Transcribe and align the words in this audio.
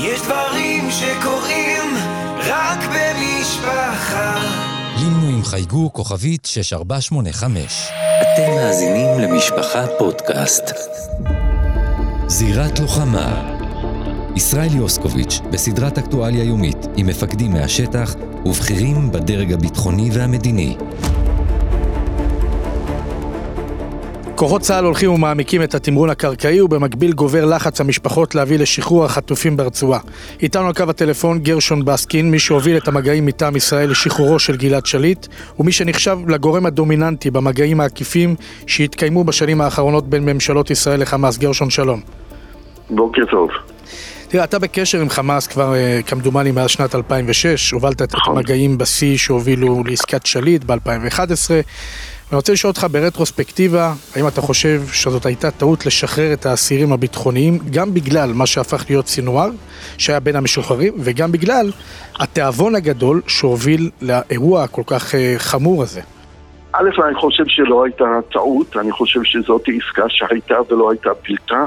יש 0.00 0.20
דברים 0.22 0.90
שקורים 0.90 1.94
רק 2.38 2.78
במשפחה. 2.78 4.36
לימנו 4.98 5.28
עם 5.28 5.44
חייגו 5.44 5.92
כוכבית 5.92 6.44
6485. 6.44 7.88
אתם 8.22 8.50
מאזינים 8.54 9.18
למשפחה 9.18 9.86
פודקאסט. 9.98 10.64
זירת 12.26 12.78
לוחמה 12.78 13.54
ישראל 14.36 14.74
יוסקוביץ' 14.74 15.40
בסדרת 15.52 15.98
אקטואליה 15.98 16.44
יומית 16.44 16.86
עם 16.96 17.06
מפקדים 17.06 17.52
מהשטח 17.52 18.14
ובכירים 18.44 19.12
בדרג 19.12 19.52
הביטחוני 19.52 20.10
והמדיני. 20.12 20.76
כוחות 24.38 24.60
צה"ל 24.60 24.84
הולכים 24.84 25.10
ומעמיקים 25.10 25.62
את 25.62 25.74
התמרון 25.74 26.10
הקרקעי 26.10 26.60
ובמקביל 26.60 27.12
גובר 27.12 27.44
לחץ 27.44 27.80
המשפחות 27.80 28.34
להביא 28.34 28.58
לשחרור 28.58 29.04
החטופים 29.04 29.56
ברצועה. 29.56 30.00
איתנו 30.42 30.66
על 30.66 30.72
קו 30.72 30.82
הטלפון 30.88 31.38
גרשון 31.38 31.84
בסקין, 31.84 32.30
מי 32.30 32.38
שהוביל 32.38 32.76
את 32.76 32.88
המגעים 32.88 33.26
מטעם 33.26 33.56
ישראל 33.56 33.90
לשחרורו 33.90 34.38
של 34.38 34.56
גלעד 34.56 34.86
שליט, 34.86 35.26
ומי 35.58 35.72
שנחשב 35.72 36.18
לגורם 36.28 36.66
הדומיננטי 36.66 37.30
במגעים 37.30 37.80
העקיפים 37.80 38.34
שהתקיימו 38.66 39.24
בשנים 39.24 39.60
האחרונות 39.60 40.10
בין 40.10 40.24
ממשלות 40.24 40.70
ישראל 40.70 41.00
לחמאס. 41.00 41.38
גרשון 41.38 41.70
שלום. 41.70 42.00
בוקר 42.90 43.22
טוב. 43.30 43.48
תראה, 44.28 44.44
אתה 44.44 44.58
בקשר 44.58 45.00
עם 45.00 45.08
חמאס 45.08 45.46
כבר 45.46 45.74
אה, 45.74 46.00
כמדומני 46.06 46.50
מאז 46.50 46.70
שנת 46.70 46.94
2006, 46.94 47.70
הובלת 47.70 48.02
את 48.02 48.14
נכון. 48.14 48.36
המגעים 48.36 48.78
בשיא 48.78 49.16
שהובילו 49.16 49.84
לעסקת 49.84 50.26
שליט 50.26 50.64
ב-2011. 50.64 51.50
אני 52.30 52.36
רוצה 52.36 52.52
לשאול 52.52 52.70
אותך 52.70 52.86
ברטרוספקטיבה, 52.90 53.92
האם 54.16 54.28
אתה 54.28 54.40
חושב 54.40 54.80
שזאת 54.92 55.26
הייתה 55.26 55.50
טעות 55.50 55.86
לשחרר 55.86 56.32
את 56.32 56.46
האסירים 56.46 56.92
הביטחוניים, 56.92 57.58
גם 57.72 57.94
בגלל 57.94 58.32
מה 58.34 58.46
שהפך 58.46 58.84
להיות 58.88 59.06
סינואר, 59.06 59.50
שהיה 59.98 60.20
בין 60.20 60.36
המשוחררים, 60.36 60.94
וגם 61.00 61.32
בגלל 61.32 61.70
התיאבון 62.20 62.74
הגדול 62.74 63.20
שהוביל 63.26 63.90
לאירוע 64.02 64.62
הכל 64.62 64.82
כך 64.86 65.14
אה, 65.14 65.34
חמור 65.38 65.82
הזה. 65.82 66.00
א', 66.72 66.88
אני 67.06 67.14
חושב 67.14 67.44
שלא 67.46 67.84
הייתה 67.84 68.04
טעות, 68.32 68.76
אני 68.76 68.92
חושב 68.92 69.20
שזאת 69.24 69.62
עסקה 69.76 70.04
שהייתה 70.08 70.56
ולא 70.70 70.90
הייתה 70.90 71.10
בלתה. 71.28 71.64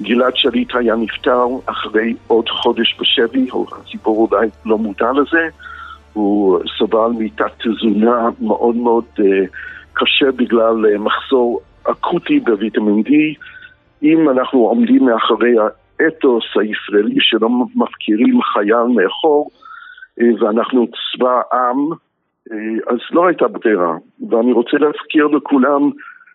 גלעד 0.00 0.36
שליט 0.36 0.74
היה 0.74 0.94
נפטר 0.96 1.46
אחרי 1.66 2.14
עוד 2.26 2.48
חודש 2.48 2.96
בשבי, 3.00 3.48
הציבור 3.80 4.28
אולי 4.30 4.48
לא 4.66 4.78
מודע 4.78 5.10
לזה. 5.12 5.48
הוא 6.12 6.58
סבל 6.78 7.10
מתת 7.18 7.52
תזונה 7.58 8.28
מאוד 8.40 8.76
מאוד 8.76 9.04
uh, 9.18 9.22
קשה 9.98 10.32
בגלל 10.32 10.86
uh, 10.86 10.98
מחסור 10.98 11.60
אקוטי 11.90 12.40
בוויטמין 12.40 13.02
D. 13.06 13.10
אם 14.02 14.30
אנחנו 14.30 14.58
עומדים 14.58 15.04
מאחורי 15.04 15.54
האתוס 15.58 16.44
הישראלי 16.60 17.16
שלא 17.20 17.48
מפקירים 17.74 18.42
חייל 18.42 18.86
מאחור, 18.94 19.50
uh, 20.20 20.44
ואנחנו 20.44 20.86
צבא 20.86 21.40
עם, 21.52 21.92
uh, 21.92 22.92
אז 22.92 22.98
לא 23.10 23.26
הייתה 23.26 23.48
ברירה. 23.48 23.96
ואני 24.30 24.52
רוצה 24.52 24.76
להזכיר 24.78 25.26
לכולם 25.26 25.90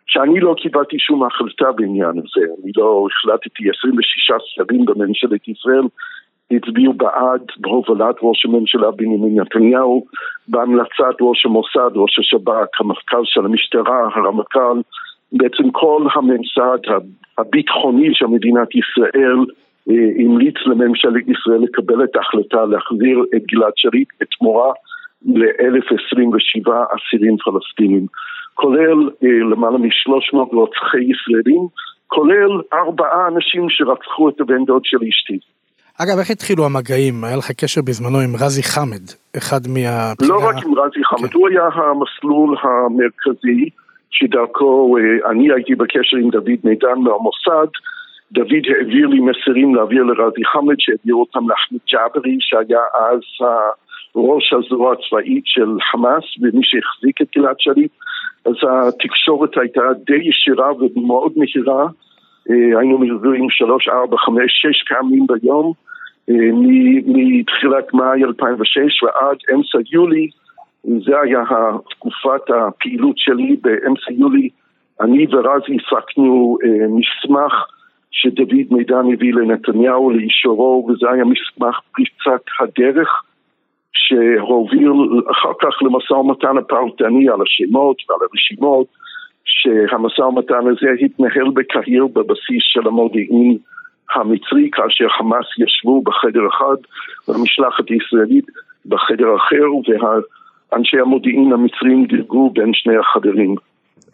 שאני 0.07 0.39
לא 0.39 0.55
קיבלתי 0.57 0.99
שום 0.99 1.23
החלטה 1.23 1.71
בעניין 1.71 2.09
הזה. 2.09 2.45
אני 2.63 2.71
לא 2.77 3.07
החלטתי 3.11 3.63
26 3.79 4.31
שרים 4.55 4.85
בממשלת 4.85 5.47
ישראל 5.47 5.87
הצביעו 6.51 6.93
בעד 6.93 7.41
בהובלת 7.57 8.15
ראש 8.21 8.45
הממשלה 8.45 8.91
בנימין 8.91 9.39
נתניהו, 9.39 10.05
בהמלצת 10.47 11.15
ראש 11.21 11.45
המוסד, 11.45 11.91
ראש 11.95 12.19
השב"כ, 12.19 12.81
המפכ"ל 12.81 13.21
של 13.23 13.45
המשטרה, 13.45 14.07
הרמטכ"ל, 14.15 14.81
בעצם 15.31 15.71
כל 15.71 16.07
הממסד 16.15 16.91
הביטחוני 17.37 18.09
של 18.13 18.25
מדינת 18.25 18.67
ישראל 18.75 19.39
אה, 19.89 20.23
המליץ 20.25 20.55
לממשלת 20.65 21.23
ישראל 21.27 21.61
לקבל 21.61 22.03
את 22.03 22.15
ההחלטה 22.15 22.65
להחזיר 22.65 23.23
את 23.35 23.43
גלעד 23.45 23.73
שליט 23.75 24.07
בתמורה 24.21 24.73
ל-1027 25.25 26.71
אסירים 26.95 27.37
פלסטינים, 27.37 28.05
כולל 28.53 29.09
אה, 29.23 29.39
למעלה 29.51 29.77
מ-300 29.77 30.37
רוצחי 30.37 31.03
ישראלים, 31.03 31.67
כולל 32.07 32.61
ארבעה 32.73 33.27
אנשים 33.27 33.69
שרצחו 33.69 34.29
את 34.29 34.41
הבן 34.41 34.65
דוד 34.65 34.81
של 34.85 34.97
אשתי. 35.09 35.39
אגב, 36.01 36.19
איך 36.19 36.31
התחילו 36.31 36.65
המגעים? 36.65 37.23
היה 37.23 37.37
לך 37.37 37.51
קשר 37.51 37.81
בזמנו 37.81 38.19
עם 38.19 38.35
רזי 38.35 38.63
חמד, 38.63 39.05
אחד 39.37 39.61
מה... 39.67 40.13
לא 40.21 40.47
רק 40.47 40.55
עם 40.65 40.79
רזי 40.79 41.03
חמד, 41.03 41.29
כן. 41.29 41.37
הוא 41.37 41.49
היה 41.49 41.63
המסלול 41.63 42.55
המרכזי 42.63 43.69
שדרכו 44.11 44.97
אה, 44.97 45.31
אני 45.31 45.53
הייתי 45.53 45.75
בקשר 45.75 46.17
עם 46.17 46.29
דוד 46.29 46.59
מידן 46.63 46.99
מהמוסד, 46.99 47.69
דוד 48.31 48.63
העביר 48.77 49.07
לי 49.07 49.19
מסרים 49.19 49.75
להעביר 49.75 50.03
לרזי 50.03 50.45
חמד 50.45 50.75
שהעביר 50.79 51.15
אותם 51.15 51.49
לאחמד 51.49 51.79
ג'אברי 51.91 52.37
שהיה 52.39 52.83
אז 52.95 53.47
ראש 54.15 54.53
הזרוע 54.53 54.93
הצבאית 54.93 55.43
של 55.45 55.69
חמאס 55.91 56.23
ומי 56.41 56.61
שהחזיק 56.63 57.21
את 57.21 57.27
גלעד 57.35 57.55
שליט 57.59 57.91
אז 58.45 58.53
התקשורת 58.71 59.57
הייתה 59.57 59.81
די 60.05 60.29
ישירה 60.29 60.73
ומאוד 60.73 61.31
מהירה 61.35 61.85
היינו 62.49 62.97
מדברים 62.99 63.49
שלוש, 63.49 63.87
ארבע, 63.87 64.17
חמש, 64.17 64.51
שש 64.61 64.83
פעמים 64.89 65.25
ביום 65.27 65.73
אה, 66.29 66.35
מתחילת 67.05 67.93
מאי 67.93 68.23
2006 68.23 69.03
ועד 69.03 69.37
אמצע 69.53 69.77
יולי. 69.91 70.27
זה 70.83 71.19
היה 71.19 71.41
תקופת 71.89 72.49
הפעילות 72.49 73.17
שלי. 73.17 73.55
באמצע 73.61 74.11
יולי 74.11 74.49
אני 75.01 75.25
ורזי 75.31 75.77
הפקנו 75.77 76.57
אה, 76.63 76.87
מסמך 76.87 77.53
שדוד 78.11 78.67
מידן 78.71 79.13
הביא 79.13 79.33
לנתניהו 79.33 80.09
לאישורו 80.09 80.87
וזה 80.89 81.09
היה 81.09 81.23
מסמך 81.23 81.79
פריצת 81.95 82.43
הדרך 82.59 83.23
שהוביל 83.93 84.91
אחר 85.31 85.51
כך 85.61 85.83
למשא 85.83 86.13
ומתן 86.13 86.57
הפרטני 86.57 87.29
על 87.29 87.39
השמות 87.41 87.97
ועל 88.09 88.19
הרשימות 88.21 88.87
שהמשא 89.45 90.21
ומתן 90.21 90.67
הזה 90.71 91.05
התנהל 91.05 91.49
בקהיר 91.53 92.07
בבסיס 92.07 92.63
של 92.73 92.87
המודיעין 92.87 93.57
המצרי 94.15 94.69
כאשר 94.71 95.07
חמאס 95.17 95.45
ישבו 95.59 96.01
בחדר 96.01 96.47
אחד 96.47 96.75
והמשלחת 97.27 97.83
הישראלית 97.89 98.45
בחדר 98.85 99.35
אחר 99.35 99.93
ואנשי 100.71 100.99
המודיעין 100.99 101.53
המצרים 101.53 102.05
דירגו 102.05 102.49
בין 102.49 102.71
שני 102.73 102.93
החדרים. 102.97 103.55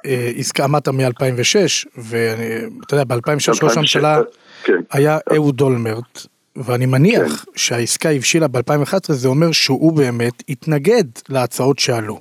אה, 0.06 0.32
עסקה 0.36 0.66
אמרת 0.66 0.88
מ-2006, 0.88 1.88
ואתה 1.98 2.96
יודע, 2.96 3.04
ב-2006 3.04 3.64
ראש 3.64 3.78
הממשלה 3.78 4.22
כן. 4.64 4.82
היה 4.92 5.18
אהוד 5.36 5.62
אולמרט, 5.62 6.28
ואני 6.56 6.86
מניח 6.86 7.46
שהעסקה 7.56 8.10
הבשילה 8.10 8.48
ב-2011, 8.48 8.98
זה 9.08 9.28
אומר 9.28 9.52
שהוא 9.52 9.98
באמת 9.98 10.44
התנגד 10.50 11.04
להצעות 11.30 11.80
שעלו. 11.80 12.20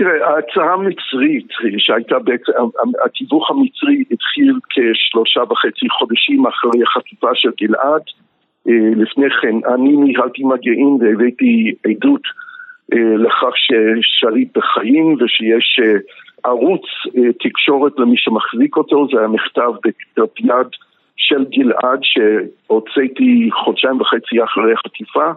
תראה, 0.00 0.28
ההצעה 0.28 0.72
המצרית 0.74 1.48
שהייתה 1.78 2.18
בעצם, 2.18 2.52
התיווך 3.04 3.50
המצרי 3.50 4.04
התחיל 4.10 4.52
כשלושה 4.70 5.40
וחצי 5.50 5.88
חודשים 5.98 6.46
אחרי 6.46 6.82
החטיפה 6.82 7.28
של 7.34 7.50
גלעד. 7.60 8.02
אה, 8.68 8.90
לפני 8.96 9.26
כן 9.42 9.56
אני 9.74 9.96
ניהלתי 9.96 10.44
מגעים 10.44 10.98
והבאתי 11.00 11.74
עדות 11.86 12.22
אה, 12.92 13.16
לכך 13.16 13.54
ששליט 13.56 14.58
בחיים 14.58 15.16
ושיש 15.20 15.80
אה, 15.82 15.98
ערוץ 16.44 16.82
תקשורת 17.40 17.92
למי 17.98 18.16
שמחזיק 18.16 18.76
אותו, 18.76 19.06
זה 19.12 19.18
היה 19.18 19.28
מכתב 19.28 19.72
בכתב 19.84 20.44
יד 20.44 20.70
של 21.16 21.44
גלעד 21.44 22.00
שהוצאתי 22.02 23.50
חודשיים 23.64 24.00
וחצי 24.00 24.44
אחרי 24.44 24.72
החטיפה. 24.72 25.30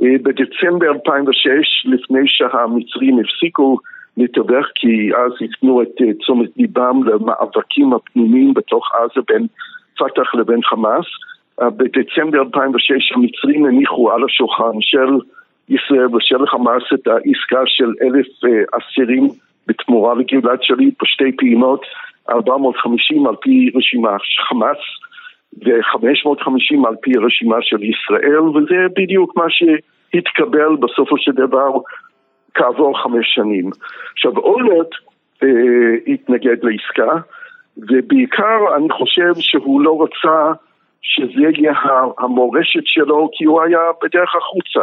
בדצמבר 0.00 0.90
2006, 0.90 1.86
לפני 1.86 2.20
שהמצרים 2.26 3.18
הפסיקו 3.18 3.78
לתווך, 4.16 4.66
כי 4.74 5.10
אז 5.16 5.32
הפנו 5.40 5.82
את 5.82 5.88
תשומת 6.18 6.48
ליבם 6.56 7.00
למאבקים 7.04 7.92
הפנימיים 7.92 8.54
בתוך 8.54 8.88
עזה 8.94 9.20
בין 9.28 9.46
פת"ח 9.98 10.34
לבין 10.34 10.62
חמאס, 10.62 11.06
בדצמבר 11.60 12.40
2006 12.40 13.12
המצרים 13.12 13.66
הניחו 13.66 14.12
על 14.12 14.24
השולחן 14.24 14.80
של 14.80 15.18
ישראל 15.68 16.16
ושל 16.16 16.46
חמאס 16.46 16.82
את 16.94 17.06
העסקה 17.06 17.62
של 17.66 17.92
אלף 18.02 18.26
אסירים 18.72 19.28
בתמורה 19.66 20.14
לגלעד 20.14 20.62
שליט 20.62 21.02
בשתי 21.02 21.36
פעימות, 21.36 21.82
450 22.30 23.26
על 23.26 23.36
פי 23.36 23.70
רשימה 23.74 24.16
חמאס 24.48 24.78
ו-550 25.54 26.88
על 26.88 26.94
פי 27.02 27.12
רשימה 27.26 27.56
של 27.60 27.82
ישראל, 27.82 28.40
וזה 28.40 28.76
בדיוק 28.96 29.36
מה 29.36 29.44
שהתקבל 29.48 30.76
בסופו 30.80 31.18
של 31.18 31.32
דבר 31.32 31.70
כעבור 32.54 33.02
חמש 33.02 33.26
שנים. 33.34 33.70
עכשיו 34.12 34.38
אולמרט 34.38 34.90
אה, 35.42 35.48
התנגד 36.06 36.56
לעסקה, 36.64 37.16
ובעיקר 37.76 38.76
אני 38.76 38.90
חושב 38.90 39.32
שהוא 39.38 39.80
לא 39.80 40.02
רצה 40.02 40.52
שזה 41.02 41.42
יהיה 41.58 41.72
המורשת 42.18 42.82
שלו, 42.84 43.30
כי 43.32 43.44
הוא 43.44 43.62
היה 43.62 43.80
בדרך 44.02 44.34
החוצה. 44.36 44.80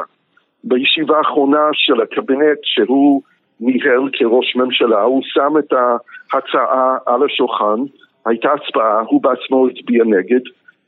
בישיבה 0.64 1.18
האחרונה 1.18 1.70
של 1.74 2.02
הקבינט 2.02 2.60
שהוא 2.64 3.22
ניהל 3.60 4.10
כראש 4.14 4.56
ממשלה, 4.56 5.02
הוא 5.02 5.22
שם 5.24 5.54
את 5.60 5.74
ההצעה 5.74 6.98
על 7.06 7.24
השולחן, 7.24 7.80
הייתה 8.28 8.50
הצבעה, 8.54 9.02
הוא 9.08 9.22
בעצמו 9.24 9.68
הצביע 9.68 10.04
נגד, 10.04 10.42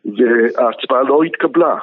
וההצבעה 0.06 1.03
לא 1.03 1.24
התקבלה. 1.24 1.75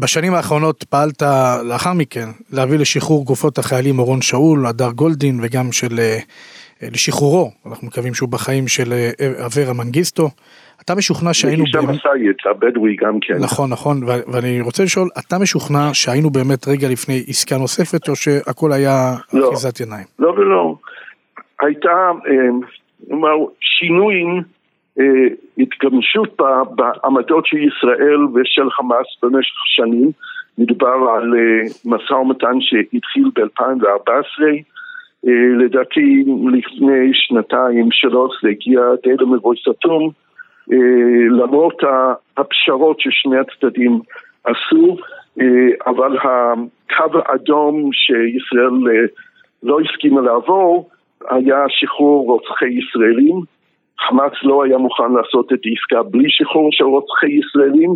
בשנים 0.00 0.34
האחרונות 0.34 0.84
פעלת 0.84 1.22
לאחר 1.68 1.92
מכן 1.92 2.26
להביא 2.52 2.78
לשחרור 2.78 3.24
גופות 3.24 3.58
החיילים 3.58 3.98
אורון 3.98 4.22
שאול, 4.22 4.66
הדר 4.66 4.90
גולדין 4.90 5.38
וגם 5.42 5.72
של 5.72 5.98
אה, 5.98 6.18
לשחרורו, 6.82 7.50
אנחנו 7.66 7.86
מקווים 7.86 8.14
שהוא 8.14 8.28
בחיים 8.28 8.68
של 8.68 8.92
אה, 8.92 9.10
אברה 9.46 9.74
מנגיסטו. 9.74 10.28
אתה 10.84 10.94
משוכנע 10.94 11.32
שהיינו... 11.32 11.64
הישאם 11.64 11.90
א-סייד, 11.90 12.36
הבדואי 12.50 12.96
גם 12.96 13.18
כן. 13.20 13.34
נכון, 13.40 13.70
נכון, 13.70 14.00
ואני 14.32 14.60
רוצה 14.60 14.82
לשאול, 14.82 15.08
אתה 15.18 15.38
משוכנע 15.38 15.90
שהיינו 15.92 16.30
באמת 16.30 16.68
רגע 16.68 16.88
לפני 16.88 17.24
עסקה 17.28 17.58
נוספת, 17.58 18.08
או 18.08 18.16
שהכל 18.16 18.72
היה 18.72 19.14
לא. 19.32 19.48
אחיזת 19.48 19.80
עיניים? 19.80 20.06
לא 20.18 20.28
ולא. 20.28 20.74
הייתה, 21.60 21.90
אה, 22.26 22.48
נאמר, 23.08 23.36
שינוי, 23.60 24.14
אה, 24.14 24.42
התגמשות 25.58 26.40
ב- 26.40 26.74
בעמדות 26.74 27.46
של 27.46 27.56
ישראל 27.56 28.24
ושל 28.34 28.70
חמאס 28.70 29.06
במשך 29.22 29.56
שנים. 29.66 30.10
מדובר 30.58 30.96
על 31.16 31.34
אה, 31.34 31.62
משא 31.84 32.12
ומתן 32.12 32.60
שהתחיל 32.60 33.30
ב-2014. 33.34 34.42
לדעתי 35.58 36.24
לפני 36.52 37.10
שנתיים, 37.12 37.88
שלוש, 37.90 38.32
זה 38.42 38.48
הגיע 38.48 38.80
די 39.02 39.14
למבוי 39.20 39.56
סתום. 39.60 40.10
למרות 41.30 41.82
הפשרות 42.36 43.00
ששני 43.00 43.36
הצדדים 43.38 44.00
עשו, 44.44 44.96
אבל 45.86 46.16
הקו 46.18 47.18
האדום 47.24 47.90
שישראל 47.92 49.02
לא 49.62 49.80
הסכימה 49.80 50.20
לעבור 50.20 50.90
היה 51.30 51.64
שחרור 51.68 52.26
רוצחי 52.26 52.68
ישראלים. 52.68 53.40
חמאס 54.08 54.32
לא 54.42 54.64
היה 54.64 54.78
מוכן 54.78 55.12
לעשות 55.12 55.52
את 55.52 55.58
העסקה 55.64 56.02
בלי 56.10 56.24
שחרור 56.28 56.68
של 56.72 56.84
רוצחי 56.84 57.30
ישראלים, 57.30 57.90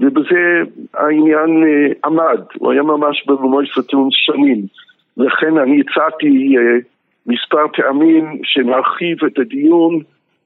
ובזה 0.00 0.62
העניין 0.94 1.62
uh, 1.62 1.94
עמד, 2.04 2.40
הוא 2.58 2.72
היה 2.72 2.82
ממש 2.82 3.24
במוי 3.26 3.66
סתום 3.78 4.08
שנים. 4.10 4.58
לכן 5.16 5.58
אני 5.58 5.80
הצעתי 5.80 6.56
uh, 6.56 6.60
מספר 7.26 7.68
פעמים 7.76 8.40
שנרחיב 8.44 9.24
את 9.24 9.38
הדיון 9.38 10.00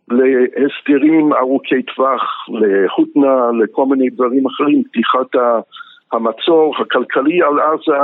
להסדרים 0.09 1.33
ארוכי 1.33 1.83
טווח, 1.83 2.23
להותנה, 2.49 3.63
לכל 3.63 3.87
מיני 3.87 4.11
דברים 4.11 4.47
אחרים, 4.47 4.83
פתיחת 4.85 5.27
המצור 6.13 6.75
הכלכלי 6.79 7.43
על 7.43 7.61
עזה, 7.61 8.03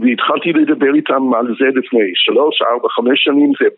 והתחלתי 0.00 0.52
לדבר 0.52 0.94
איתם 0.94 1.34
על 1.34 1.46
זה 1.46 1.66
לפני 1.74 2.12
שלוש, 2.14 2.62
ארבע, 2.62 2.88
חמש 2.88 3.24
שנים, 3.24 3.52
זה 3.60 3.68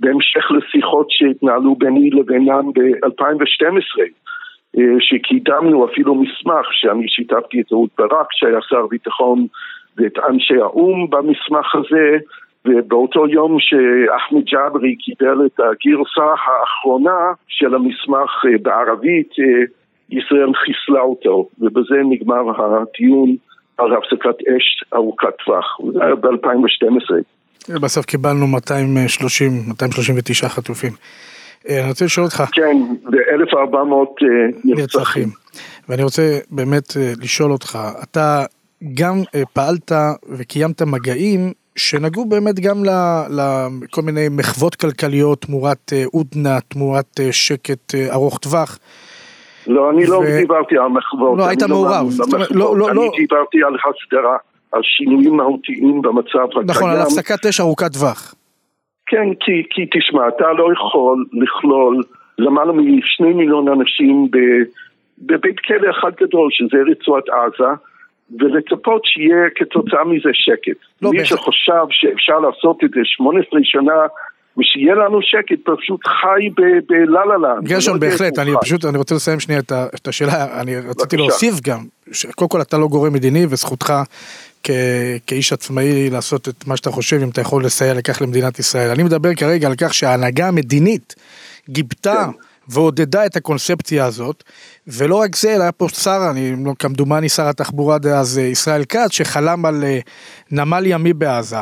בהמשך 0.00 0.50
לשיחות 0.50 1.06
שהתנהלו 1.10 1.74
ביני 1.74 2.10
לבינם 2.10 2.72
ב-2012, 2.72 4.00
שקידמנו 5.00 5.86
אפילו 5.86 6.14
מסמך 6.14 6.66
שאני 6.72 7.08
שיתפתי 7.08 7.60
את 7.60 7.72
אהוד 7.72 7.88
ברק 7.98 8.26
שהיה 8.30 8.58
שר 8.68 8.86
ביטחון 8.86 9.46
ואת 9.96 10.18
אנשי 10.28 10.56
האו"ם 10.56 11.10
במסמך 11.10 11.74
הזה 11.74 12.18
ובאותו 12.64 13.28
יום 13.28 13.56
שאחמד 13.60 14.44
ג'אברי 14.44 14.96
קיבל 14.96 15.46
את 15.46 15.60
הגרסה 15.60 16.34
האחרונה 16.46 17.32
של 17.48 17.74
המסמך 17.74 18.44
בערבית 18.62 19.34
ישראל 20.10 20.52
חיסלה 20.54 21.00
אותו 21.00 21.48
ובזה 21.58 21.94
נגמר 22.10 22.42
הדיון 22.64 23.36
על 23.78 23.92
הפסקת 23.92 24.36
אש 24.48 24.84
ארוכת 24.94 25.36
טווח, 25.44 25.78
זה 25.92 26.04
היה 26.04 26.14
ב-2012. 26.14 27.14
בסוף 27.68 28.06
קיבלנו 28.06 28.46
230, 28.46 29.62
239 29.68 30.48
חטופים. 30.48 30.92
אני 31.68 31.88
רוצה 31.88 32.04
לשאול 32.04 32.26
אותך. 32.26 32.44
כן, 32.52 32.76
ו-1400 33.04 34.24
נרצחים. 34.64 35.28
ואני 35.88 36.02
רוצה 36.02 36.38
באמת 36.50 36.96
לשאול 37.20 37.52
אותך, 37.52 37.78
אתה 38.02 38.44
גם 38.94 39.22
פעלת 39.52 39.92
וקיימת 40.28 40.82
מגעים 40.82 41.52
שנגעו 41.76 42.24
באמת 42.24 42.60
גם 42.60 42.82
לכל 43.30 44.02
מיני 44.02 44.28
מחוות 44.30 44.74
כלכליות 44.74 45.40
תמורת 45.40 45.92
הודנה, 46.12 46.60
תמורת 46.60 47.20
שקט 47.30 47.94
ארוך 48.10 48.38
טווח. 48.38 48.78
לא, 49.66 49.90
אני 49.90 50.06
לא 50.06 50.22
דיברתי 50.40 50.78
על 50.78 50.88
מחוות. 50.88 51.38
לא, 51.38 51.46
היית 51.46 51.62
מעורב. 51.62 52.06
לא, 52.50 52.78
לא, 52.78 52.94
לא. 52.94 53.02
אני 53.02 53.10
דיברתי 53.18 53.58
על 53.66 53.74
הסדרה, 53.74 54.36
על 54.72 54.80
שינויים 54.82 55.36
מהותיים 55.36 56.02
במצב 56.02 56.38
הקיים. 56.50 56.66
נכון, 56.66 56.90
על 56.90 57.00
הפסקת 57.00 57.46
אש 57.46 57.60
ארוכת 57.60 57.92
טווח. 57.92 58.34
כן, 59.06 59.28
כי, 59.40 59.62
כי 59.70 59.98
תשמע, 59.98 60.28
אתה 60.28 60.52
לא 60.58 60.72
יכול 60.72 61.24
לכלול 61.32 62.02
למעלה 62.38 62.72
משני 62.72 63.32
מיליון 63.32 63.68
אנשים 63.68 64.28
בבית 65.18 65.60
כלא 65.60 65.90
אחד 65.90 66.10
גדול, 66.20 66.48
שזה 66.50 66.76
רצועת 66.90 67.24
עזה, 67.28 67.70
ולצפות 68.38 69.02
שיהיה 69.04 69.50
כתוצאה 69.54 70.04
מזה 70.04 70.30
שקט. 70.32 70.78
לא, 71.02 71.10
מי 71.10 71.18
בח... 71.18 71.24
שחושב 71.24 71.84
שאפשר 71.90 72.38
לעשות 72.38 72.84
את 72.84 72.90
זה 72.90 73.00
18 73.04 73.60
שנה 73.62 73.92
ושיהיה 74.58 74.94
לנו 74.94 75.18
שקט, 75.22 75.58
פשוט 75.64 76.00
חי 76.06 76.48
בלה 76.88 77.24
לה 77.24 77.36
לה. 77.38 77.54
גרשון, 77.62 77.94
לא 77.94 78.00
בהחלט, 78.00 78.38
אני 78.38 78.50
פשוט, 78.60 78.84
אני 78.84 78.98
רוצה 78.98 79.14
לסיים 79.14 79.40
שנייה 79.40 79.60
את 79.94 80.08
השאלה, 80.08 80.60
אני 80.60 80.72
רציתי 80.90 81.16
להוסיף 81.16 81.54
גם, 81.66 81.78
קודם 82.34 82.48
כל 82.48 82.60
אתה 82.60 82.78
לא 82.78 82.86
גורם 82.86 83.12
מדיני 83.12 83.44
וזכותך 83.44 83.92
כאיש 85.26 85.52
עצמאי 85.52 86.10
לעשות 86.10 86.48
את 86.48 86.66
מה 86.66 86.76
שאתה 86.76 86.90
חושב, 86.90 87.20
אם 87.22 87.28
אתה 87.28 87.40
יכול 87.40 87.64
לסייע 87.64 87.94
לכך 87.94 88.22
למדינת 88.22 88.58
ישראל. 88.58 88.90
אני 88.90 89.02
מדבר 89.02 89.34
כרגע 89.34 89.68
על 89.68 89.74
כך 89.78 89.94
שההנהגה 89.94 90.48
המדינית 90.48 91.14
גיבתה 91.68 92.26
כן. 92.26 92.38
ועודדה 92.68 93.26
את 93.26 93.36
הקונספציה 93.36 94.04
הזאת, 94.04 94.44
ולא 94.86 95.14
רק 95.14 95.36
זה, 95.36 95.54
אלא 95.54 95.62
היה 95.62 95.72
פה 95.72 95.88
שר, 95.88 96.28
אני 96.30 96.64
לא, 96.64 96.72
כמדומני 96.78 97.28
שר 97.28 97.48
התחבורה 97.48 97.98
דאז 97.98 98.38
ישראל 98.38 98.84
כץ, 98.84 99.10
שחלם 99.10 99.66
על 99.66 99.84
אה, 99.84 99.98
נמל 100.50 100.82
ימי 100.86 101.12
בעזה. 101.12 101.56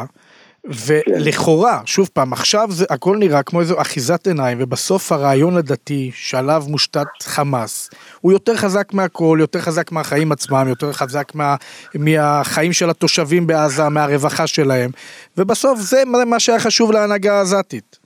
ולכאורה, 0.69 1.81
שוב 1.87 2.09
פעם, 2.15 2.33
עכשיו 2.33 2.67
זה 2.69 2.87
הכל 2.91 3.17
נראה 3.19 3.43
כמו 3.43 3.61
איזו 3.61 3.81
אחיזת 3.81 4.27
עיניים, 4.27 4.59
ובסוף 4.61 5.13
הרעיון 5.13 5.57
הדתי 5.57 6.11
שעליו 6.15 6.63
מושתת 6.71 7.07
חמאס, 7.23 7.91
הוא 8.21 8.33
יותר 8.33 8.55
חזק 8.55 8.95
מהכל, 8.95 9.37
יותר 9.41 9.59
חזק 9.59 9.93
מהחיים 9.93 10.33
עצמם, 10.33 10.65
יותר 10.69 10.93
חזק 10.93 11.35
מה, 11.35 11.55
מהחיים 11.95 12.73
של 12.73 12.91
התושבים 12.91 13.47
בעזה, 13.47 13.89
מהרווחה 13.95 14.47
שלהם, 14.47 14.91
ובסוף 15.39 15.79
זה 15.79 15.97
מה 16.31 16.41
שהיה 16.41 16.59
חשוב 16.59 16.93
להנהגה 16.93 17.33
העזתית. 17.33 17.99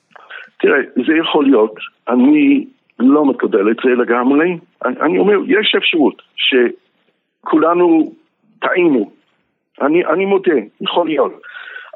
תראה, 0.61 0.79
זה 1.07 1.13
יכול 1.23 1.45
להיות, 1.45 1.75
אני 2.09 2.65
לא 2.99 3.25
מקבל 3.25 3.71
את 3.71 3.77
זה 3.85 3.91
לגמרי, 3.91 4.59
אני, 4.85 4.95
אני 5.01 5.19
אומר, 5.19 5.37
יש 5.47 5.75
אפשרות 5.79 6.23
שכולנו 6.37 8.13
טעינו, 8.61 9.11
אני, 9.81 10.07
אני 10.07 10.25
מודה, 10.25 10.59
יכול 10.81 11.07
להיות. 11.07 11.33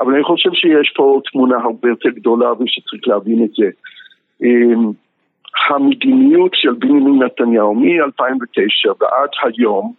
אבל 0.01 0.15
אני 0.15 0.25
חושב 0.25 0.51
שיש 0.53 0.93
פה 0.97 1.21
תמונה 1.33 1.57
הרבה 1.57 1.89
יותר 1.89 2.09
גדולה 2.09 2.53
ושצריך 2.53 3.09
להבין 3.09 3.45
את 3.45 3.51
זה. 3.51 3.71
אמ, 4.43 4.91
המדיניות 5.69 6.53
של 6.55 6.73
בנימין 6.73 7.23
נתניהו 7.23 7.75
מ-2009 7.75 8.93
ועד 9.01 9.31
היום 9.43 9.93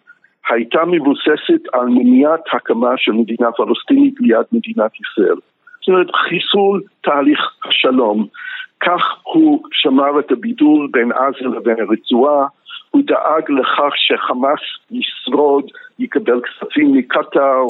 הייתה 0.49 0.85
מבוססת 0.85 1.61
על 1.73 1.85
מניעת 1.85 2.43
הקמה 2.53 2.93
של 2.97 3.11
מדינה 3.11 3.51
פלסטינית 3.51 4.13
ליד 4.19 4.45
מדינת 4.51 4.91
ישראל. 4.99 5.35
זאת 5.79 5.87
אומרת, 5.87 6.07
חיסול 6.15 6.81
תהליך 7.01 7.39
השלום. 7.65 8.27
כך 8.79 9.01
הוא 9.23 9.63
שמר 9.71 10.19
את 10.19 10.31
הבידול 10.31 10.87
בין 10.91 11.11
עזה 11.11 11.57
לבין 11.57 11.75
הרצועה, 11.79 12.47
הוא 12.91 13.01
דאג 13.05 13.51
לכך 13.51 13.93
שחמאס 13.95 14.59
ישרוד, 14.91 15.65
יקבל 15.99 16.41
כספים 16.41 16.93
מקטאר, 16.93 17.65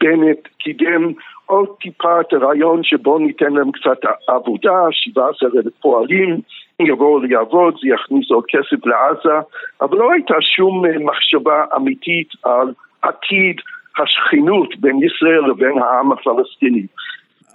בנט 0.00 0.48
קידם 0.58 1.12
עוד 1.46 1.68
טיפה 1.80 2.20
את 2.20 2.32
הרעיון 2.32 2.82
שבו 2.82 3.18
ניתן 3.18 3.52
להם 3.52 3.70
קצת 3.72 3.98
עבודה, 4.28 4.86
17 4.90 5.50
אלף 5.56 5.72
פועלים, 5.80 6.40
יבואו 6.80 7.20
לעבוד, 7.20 7.74
זה 7.82 7.88
יכניס 7.88 8.30
עוד 8.30 8.44
כסף 8.48 8.86
לעזה, 8.86 9.38
אבל 9.80 9.98
לא 9.98 10.12
הייתה 10.12 10.34
שום 10.40 10.86
אה, 10.86 10.98
מחשבה 10.98 11.64
אמיתית 11.76 12.28
על 12.42 12.72
עתיד 13.02 13.56
השכנות 13.98 14.76
בין 14.80 15.00
ישראל 15.02 15.50
לבין 15.50 15.78
העם 15.78 16.12
הפלסטיני. 16.12 16.86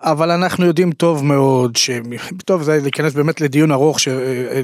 אבל 0.03 0.31
אנחנו 0.31 0.65
יודעים 0.65 0.91
טוב 0.91 1.25
מאוד, 1.25 1.75
ש... 1.75 1.89
טוב 2.45 2.61
זה 2.61 2.79
להיכנס 2.81 3.15
באמת 3.15 3.41
לדיון 3.41 3.71
ארוך 3.71 3.99
ש... 3.99 4.07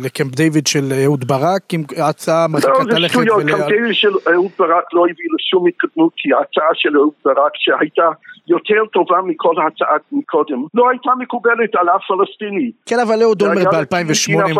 לקמפ 0.03 0.35
דיוויד 0.35 0.67
של 0.67 0.93
אהוד 1.03 1.27
ברק 1.27 1.73
עם 1.73 1.83
הצעה 1.97 2.47
מרחיקת 2.47 2.69
הלכת. 2.79 2.91
לא, 2.91 3.01
זה 3.01 3.09
שטויות, 3.09 3.41
קמפ 3.47 3.67
דיוויד 3.67 3.93
של 3.93 4.13
אהוד 4.33 4.51
ברק 4.59 4.93
לא 4.93 5.01
הביא 5.01 5.25
לשום 5.35 5.67
התקדמות 5.67 6.13
כי 6.17 6.33
ההצעה 6.33 6.69
של 6.73 6.97
אהוד 6.97 7.13
ברק 7.25 7.51
שהייתה 7.55 8.09
יותר 8.47 8.85
טובה 8.93 9.17
מכל 9.25 9.55
ההצעה 9.63 9.97
מקודם 10.11 10.63
לא 10.73 10.89
הייתה 10.89 11.11
מקובלת 11.19 11.75
על 11.75 11.89
אף 11.89 12.01
פלסטיני. 12.07 12.71
כן 12.85 12.99
אבל 12.99 13.21
אהוד 13.21 13.41
אולמרט 13.41 13.93
ב-2008 13.93 14.59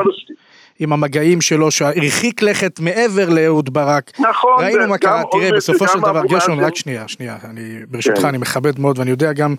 עם 0.79 0.93
המגעים 0.93 1.41
שלו 1.41 1.71
שהרחיק 1.71 2.41
לכת 2.41 2.79
מעבר 2.79 3.29
לאהוד 3.29 3.74
ברק. 3.74 4.12
נכון. 4.19 4.63
ראינו 4.63 4.88
מה 4.88 4.98
קרה, 4.98 5.24
תראה 5.31 5.51
בסופו 5.51 5.88
של 5.88 6.00
דבר 6.00 6.25
גרשון 6.25 6.59
רק 6.59 6.75
שנייה, 6.75 7.07
שנייה, 7.07 7.38
אני 7.43 7.79
ברשותך 7.88 8.19
כן. 8.19 8.27
אני 8.27 8.38
מכבד 8.38 8.79
מאוד 8.79 9.00
ואני 9.00 9.12
יודע 9.12 9.33
גם 9.33 9.55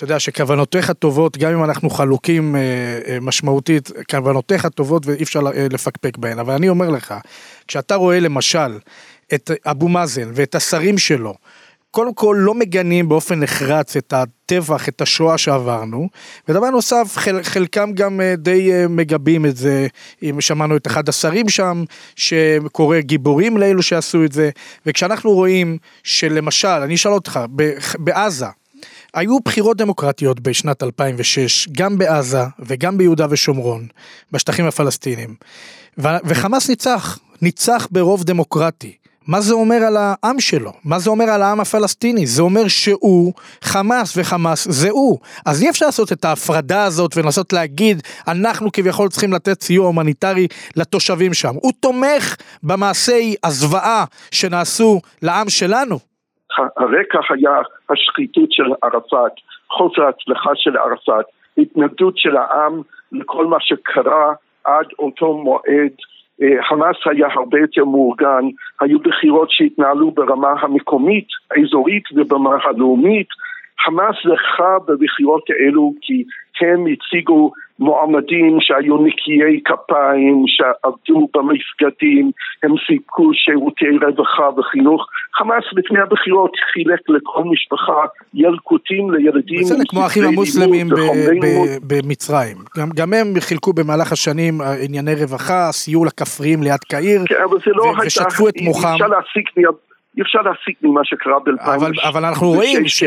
אתה 0.00 0.04
יודע 0.04 0.18
שכוונותיך 0.18 0.90
טובות, 0.90 1.38
גם 1.38 1.52
אם 1.52 1.64
אנחנו 1.64 1.90
חלוקים 1.90 2.56
אה, 2.56 2.60
אה, 3.06 3.18
משמעותית, 3.20 3.90
כוונותיך 4.10 4.66
טובות 4.66 5.06
ואי 5.06 5.22
אפשר 5.22 5.40
אה, 5.40 5.66
לפקפק 5.70 6.16
בהן, 6.18 6.38
אבל 6.38 6.54
אני 6.54 6.68
אומר 6.68 6.90
לך, 6.90 7.14
כשאתה 7.68 7.94
רואה 7.94 8.20
למשל 8.20 8.78
את 9.34 9.50
אבו 9.66 9.88
מאזן 9.88 10.30
ואת 10.34 10.54
השרים 10.54 10.98
שלו, 10.98 11.34
קודם 11.90 12.14
כל 12.14 12.36
לא 12.38 12.54
מגנים 12.54 13.08
באופן 13.08 13.40
נחרץ 13.40 13.96
את 13.96 14.14
הטבח, 14.52 14.88
את 14.88 15.00
השואה 15.00 15.38
שעברנו, 15.38 16.08
ודבר 16.48 16.70
נוסף, 16.70 17.12
חל, 17.16 17.42
חלקם 17.42 17.92
גם 17.92 18.20
אה, 18.20 18.34
די 18.36 18.72
אה, 18.72 18.88
מגבים 18.88 19.46
את 19.46 19.56
זה, 19.56 19.86
אם 20.22 20.40
שמענו 20.40 20.76
את 20.76 20.86
אחד 20.86 21.08
השרים 21.08 21.48
שם, 21.48 21.84
שקורא 22.16 23.00
גיבורים 23.00 23.56
לאלו 23.56 23.82
שעשו 23.82 24.24
את 24.24 24.32
זה, 24.32 24.50
וכשאנחנו 24.86 25.30
רואים 25.30 25.78
שלמשל, 26.02 26.68
אני 26.68 26.94
אשאל 26.94 27.12
אותך, 27.12 27.40
בעזה, 27.98 28.46
היו 29.14 29.40
בחירות 29.44 29.76
דמוקרטיות 29.76 30.40
בשנת 30.40 30.82
2006, 30.82 31.68
גם 31.72 31.98
בעזה 31.98 32.42
וגם 32.58 32.98
ביהודה 32.98 33.26
ושומרון, 33.30 33.86
בשטחים 34.32 34.66
הפלסטינים, 34.66 35.34
וחמאס 35.98 36.68
ניצח, 36.68 37.18
ניצח 37.42 37.88
ברוב 37.90 38.24
דמוקרטי. 38.24 38.99
מה 39.32 39.40
זה 39.40 39.54
אומר 39.54 39.80
על 39.88 39.96
העם 39.96 40.38
שלו? 40.40 40.72
מה 40.84 40.98
זה 40.98 41.10
אומר 41.10 41.24
על 41.34 41.42
העם 41.42 41.60
הפלסטיני? 41.60 42.26
זה 42.26 42.42
אומר 42.42 42.66
שהוא 42.68 43.32
חמאס 43.64 44.08
וחמאס 44.16 44.68
זה 44.68 44.90
הוא. 44.90 45.18
אז 45.46 45.62
אי 45.62 45.70
אפשר 45.70 45.86
לעשות 45.86 46.12
את 46.12 46.24
ההפרדה 46.24 46.84
הזאת 46.84 47.10
ולנסות 47.16 47.52
להגיד 47.52 47.96
אנחנו 48.32 48.68
כביכול 48.72 49.08
צריכים 49.08 49.32
לתת 49.32 49.60
סיוע 49.60 49.86
הומניטרי 49.86 50.46
לתושבים 50.76 51.32
שם. 51.34 51.54
הוא 51.62 51.72
תומך 51.80 52.24
במעשי 52.62 53.34
הזוועה 53.44 54.04
שנעשו 54.32 55.00
לעם 55.22 55.48
שלנו. 55.48 55.96
הרקע 56.76 57.20
היה 57.30 57.56
השחיתות 57.90 58.52
של 58.52 58.68
ערפאת, 58.82 59.34
חוסר 59.70 60.02
ההצלחה 60.02 60.50
של 60.54 60.76
ערפאת, 60.76 61.26
התנגדות 61.58 62.14
של 62.16 62.36
העם 62.36 62.82
לכל 63.12 63.46
מה 63.46 63.56
שקרה 63.60 64.32
עד 64.64 64.86
אותו 64.98 65.32
מועד 65.32 65.94
חמאס 66.68 66.96
היה 67.04 67.28
הרבה 67.32 67.58
יותר 67.58 67.84
מאורגן, 67.84 68.44
היו 68.80 68.98
בחירות 68.98 69.50
שהתנהלו 69.50 70.10
ברמה 70.10 70.54
המקומית, 70.60 71.26
האזורית 71.50 72.04
וברמה 72.14 72.56
הלאומית. 72.64 73.28
חמאס 73.84 74.16
זכה 74.16 74.78
בבחירות 74.88 75.42
האלו 75.50 75.92
כי 76.00 76.24
הם 76.60 76.84
הציגו 76.86 77.52
מועמדים 77.80 78.56
שהיו 78.60 78.96
נקיי 78.96 79.60
כפיים, 79.64 80.44
שעבדו 80.46 81.28
במסגדים, 81.34 82.30
הם 82.62 82.70
סיפקו 82.86 83.30
שירותי 83.34 83.90
רווחה 84.02 84.48
וחינוך. 84.58 85.06
חמאס 85.38 85.64
לפני 85.72 86.00
הבחירות 86.00 86.52
חילק 86.72 87.00
לכל 87.08 87.42
משפחה 87.44 88.00
ילקוטים 88.34 89.10
לילדים. 89.10 89.60
בסדר, 89.60 89.82
כמו 89.88 90.00
האחים 90.00 90.24
המוסלמים 90.24 90.86
במצרים. 91.86 92.56
גם, 92.78 92.88
גם 92.96 93.12
הם 93.12 93.26
חילקו 93.40 93.72
במהלך 93.72 94.12
השנים 94.12 94.60
אה, 94.60 94.74
ענייני 94.84 95.14
רווחה, 95.14 95.68
סיור 95.72 96.06
לכפריים 96.06 96.62
ליד 96.62 96.80
קהיר, 96.88 97.20
כן, 97.26 97.34
לא 97.66 97.92
ושטפו 98.06 98.48
את 98.48 98.54
מוחם. 98.60 98.88
אפשר 98.94 99.06
להסיק 99.06 99.48
אי 100.20 100.24
אפשר 100.24 100.38
להסיק 100.42 100.78
ממה 100.82 101.00
שקרה 101.04 101.38
ב-2006. 101.38 101.74
אבל, 101.74 101.92
אבל 102.08 102.24
אנחנו 102.24 102.48
רואים 102.48 102.88
ש... 102.88 103.02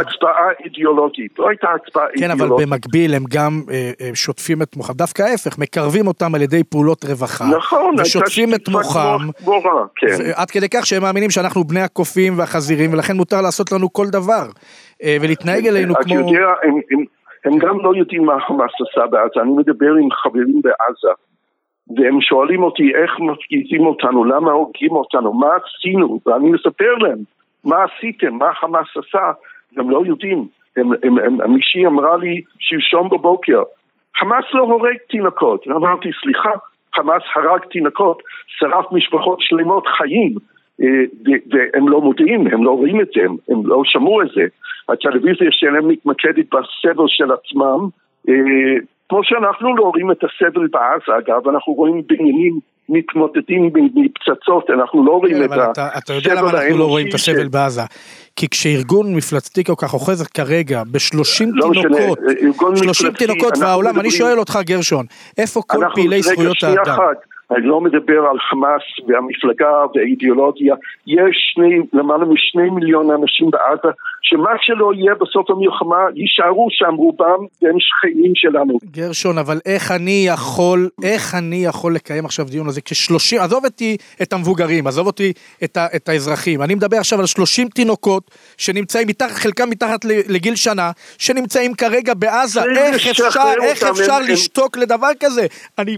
הצבעה 0.00 0.48
אידיאולוגית, 0.64 1.38
לא 1.38 1.48
הייתה 1.48 1.68
הצבעה 1.70 2.06
כן, 2.06 2.12
אידיאולוגית. 2.14 2.56
כן, 2.58 2.62
אבל 2.62 2.64
במקביל 2.64 3.14
הם 3.14 3.22
גם 3.28 3.62
אה, 3.70 3.90
אה, 4.00 4.10
שוטפים 4.14 4.62
את 4.62 4.76
מוחם, 4.76 4.92
דווקא 4.92 5.22
ההפך, 5.22 5.58
מקרבים 5.58 6.06
אותם 6.06 6.34
על 6.34 6.42
ידי 6.42 6.64
פעולות 6.64 7.04
רווחה. 7.04 7.44
נכון, 7.56 7.94
ושוטפים 8.00 8.54
את 8.54 8.68
מוחם. 8.68 9.18
מורה, 9.44 9.84
כן. 9.96 10.06
עד 10.34 10.50
כדי 10.50 10.68
כך 10.68 10.86
שהם 10.86 11.02
מאמינים 11.02 11.30
שאנחנו 11.30 11.64
בני 11.64 11.80
הקופים 11.80 12.38
והחזירים, 12.38 12.92
ולכן 12.92 13.16
מותר 13.16 13.40
לעשות 13.40 13.72
לנו 13.72 13.92
כל 13.92 14.06
דבר. 14.12 14.46
אה, 15.02 15.16
ולהתנהג 15.20 15.66
אלינו 15.66 15.94
כמו... 15.94 16.14
יודע, 16.14 16.48
הם, 16.62 16.74
הם, 16.90 17.04
הם 17.44 17.58
גם 17.58 17.78
לא 17.82 17.92
יודעים 17.96 18.24
מה 18.24 18.34
חמאס 18.46 18.70
עשה 18.80 19.06
בעזה, 19.06 19.40
אני 19.42 19.50
מדבר 19.50 19.92
עם 20.02 20.08
חברים 20.10 20.60
בעזה. 20.64 21.14
והם 21.96 22.20
שואלים 22.20 22.62
אותי 22.62 22.94
איך 22.94 23.20
מפגיזים 23.20 23.86
אותנו, 23.86 24.24
למה 24.24 24.52
הורגים 24.52 24.90
אותנו, 24.90 25.32
מה 25.32 25.48
עשינו, 25.56 26.20
ואני 26.26 26.50
מספר 26.50 26.94
להם, 26.94 27.18
מה 27.64 27.76
עשיתם, 27.84 28.34
מה 28.34 28.54
חמאס 28.54 28.86
עשה, 28.96 29.32
הם 29.76 29.90
לא 29.90 30.02
יודעים. 30.06 30.46
מישהי 31.48 31.86
אמרה 31.86 32.16
לי 32.16 32.42
שלשום 32.58 33.08
בבוקר, 33.08 33.62
חמאס 34.16 34.44
לא 34.54 34.62
הורג 34.62 34.96
תינוקות. 35.10 35.66
אמרתי, 35.68 36.08
סליחה, 36.22 36.50
חמאס 36.94 37.22
הרג 37.36 37.60
תינוקות, 37.70 38.22
שרף 38.46 38.92
משפחות 38.92 39.40
שלמות 39.40 39.86
חיים, 39.86 40.34
אה, 40.82 41.04
והם 41.50 41.88
לא 41.88 42.00
מודיעים, 42.00 42.46
הם 42.46 42.64
לא 42.64 42.70
רואים 42.70 43.00
את 43.00 43.08
זה, 43.14 43.20
הם, 43.24 43.36
הם 43.48 43.66
לא 43.66 43.82
שמעו 43.84 44.22
את 44.22 44.28
זה. 44.34 44.42
הטלוויזיה 44.88 45.48
שלהם 45.50 45.88
מתמקדת 45.88 46.46
בסבל 46.46 47.04
של 47.06 47.32
עצמם, 47.32 47.88
אה, 48.28 48.34
כמו 49.08 49.20
שאנחנו 49.22 49.76
לא 49.76 49.82
רואים 49.82 50.10
את 50.10 50.24
הסבל 50.24 50.66
בעזה, 50.66 51.18
אגב, 51.18 51.48
אנחנו 51.48 51.72
רואים 51.72 52.02
בניינים 52.06 52.58
מתמוטטים 52.88 53.70
מפצצות, 53.94 54.70
אנחנו 54.70 55.06
לא 55.06 55.12
רואים 55.12 55.36
כן, 55.36 55.44
את 55.44 55.50
הסבל 55.50 55.60
האנושי. 55.60 55.98
אתה 55.98 56.12
יודע 56.12 56.34
למה 56.34 56.50
אנחנו 56.50 56.78
לא 56.78 56.84
רואים 56.84 57.08
את 57.08 57.14
הסבל 57.14 57.48
בעזה? 57.48 57.80
כי 58.36 58.48
כשארגון 58.48 59.14
מפלצתי 59.16 59.64
כל 59.64 59.72
כך 59.78 59.94
אוחז 59.94 60.28
כרגע 60.28 60.82
בשלושים 60.92 61.50
לא 61.54 61.70
תינוקות, 61.72 62.18
שלושים 62.76 63.10
תינוקות 63.10 63.52
והעולם, 63.60 64.00
אני 64.00 64.10
שואל 64.10 64.38
אותך 64.38 64.58
גרשון, 64.66 65.06
איפה 65.38 65.60
כל 65.66 65.78
פעילי 65.94 66.22
זכויות 66.22 66.56
האדם? 66.62 66.98
אני 67.50 67.66
לא 67.66 67.80
מדבר 67.80 68.26
על 68.30 68.38
חמאס 68.50 68.82
והמפלגה 69.08 69.72
והאידיאולוגיה, 69.94 70.74
יש 71.06 71.52
שני, 71.54 71.78
למעלה 71.92 72.24
משני 72.24 72.70
מיליון 72.70 73.10
אנשים 73.10 73.50
בעזה, 73.50 73.94
שמה 74.26 74.50
שלא 74.60 74.92
יהיה 74.94 75.14
בסוף 75.14 75.50
המלחמה, 75.50 75.96
יישארו 76.14 76.68
שם 76.70 76.94
רובם, 76.94 77.40
והם 77.62 77.76
שכנים 77.78 78.32
שלנו. 78.34 78.78
גרשון, 78.84 79.38
אבל 79.38 79.58
איך 79.66 79.90
אני 79.90 80.24
יכול, 80.26 80.88
איך 81.02 81.34
אני 81.34 81.64
יכול 81.64 81.94
לקיים 81.94 82.24
עכשיו 82.24 82.46
דיון 82.46 82.66
על 82.66 82.72
זה 82.72 82.80
כשלושים, 82.80 83.40
עזוב 83.40 83.64
אותי 83.64 83.96
את 84.22 84.32
המבוגרים, 84.32 84.86
עזוב 84.86 85.06
אותי 85.06 85.32
את, 85.64 85.76
ה, 85.76 85.86
את 85.96 86.08
האזרחים, 86.08 86.62
אני 86.62 86.74
מדבר 86.74 86.96
עכשיו 86.96 87.20
על 87.20 87.26
שלושים 87.26 87.68
תינוקות 87.68 88.30
שנמצאים 88.58 89.08
מתחת, 89.08 89.30
חלקם 89.30 89.70
מתחת 89.70 90.04
לגיל 90.04 90.56
שנה, 90.56 90.90
שנמצאים 91.18 91.74
כרגע 91.74 92.14
בעזה, 92.14 92.60
איך 92.76 93.06
אפשר, 93.06 93.40
איך 93.62 93.82
אפשר 93.82 94.18
לשתוק 94.20 94.76
לדבר 94.76 95.10
כזה? 95.20 95.46
אני... 95.78 95.96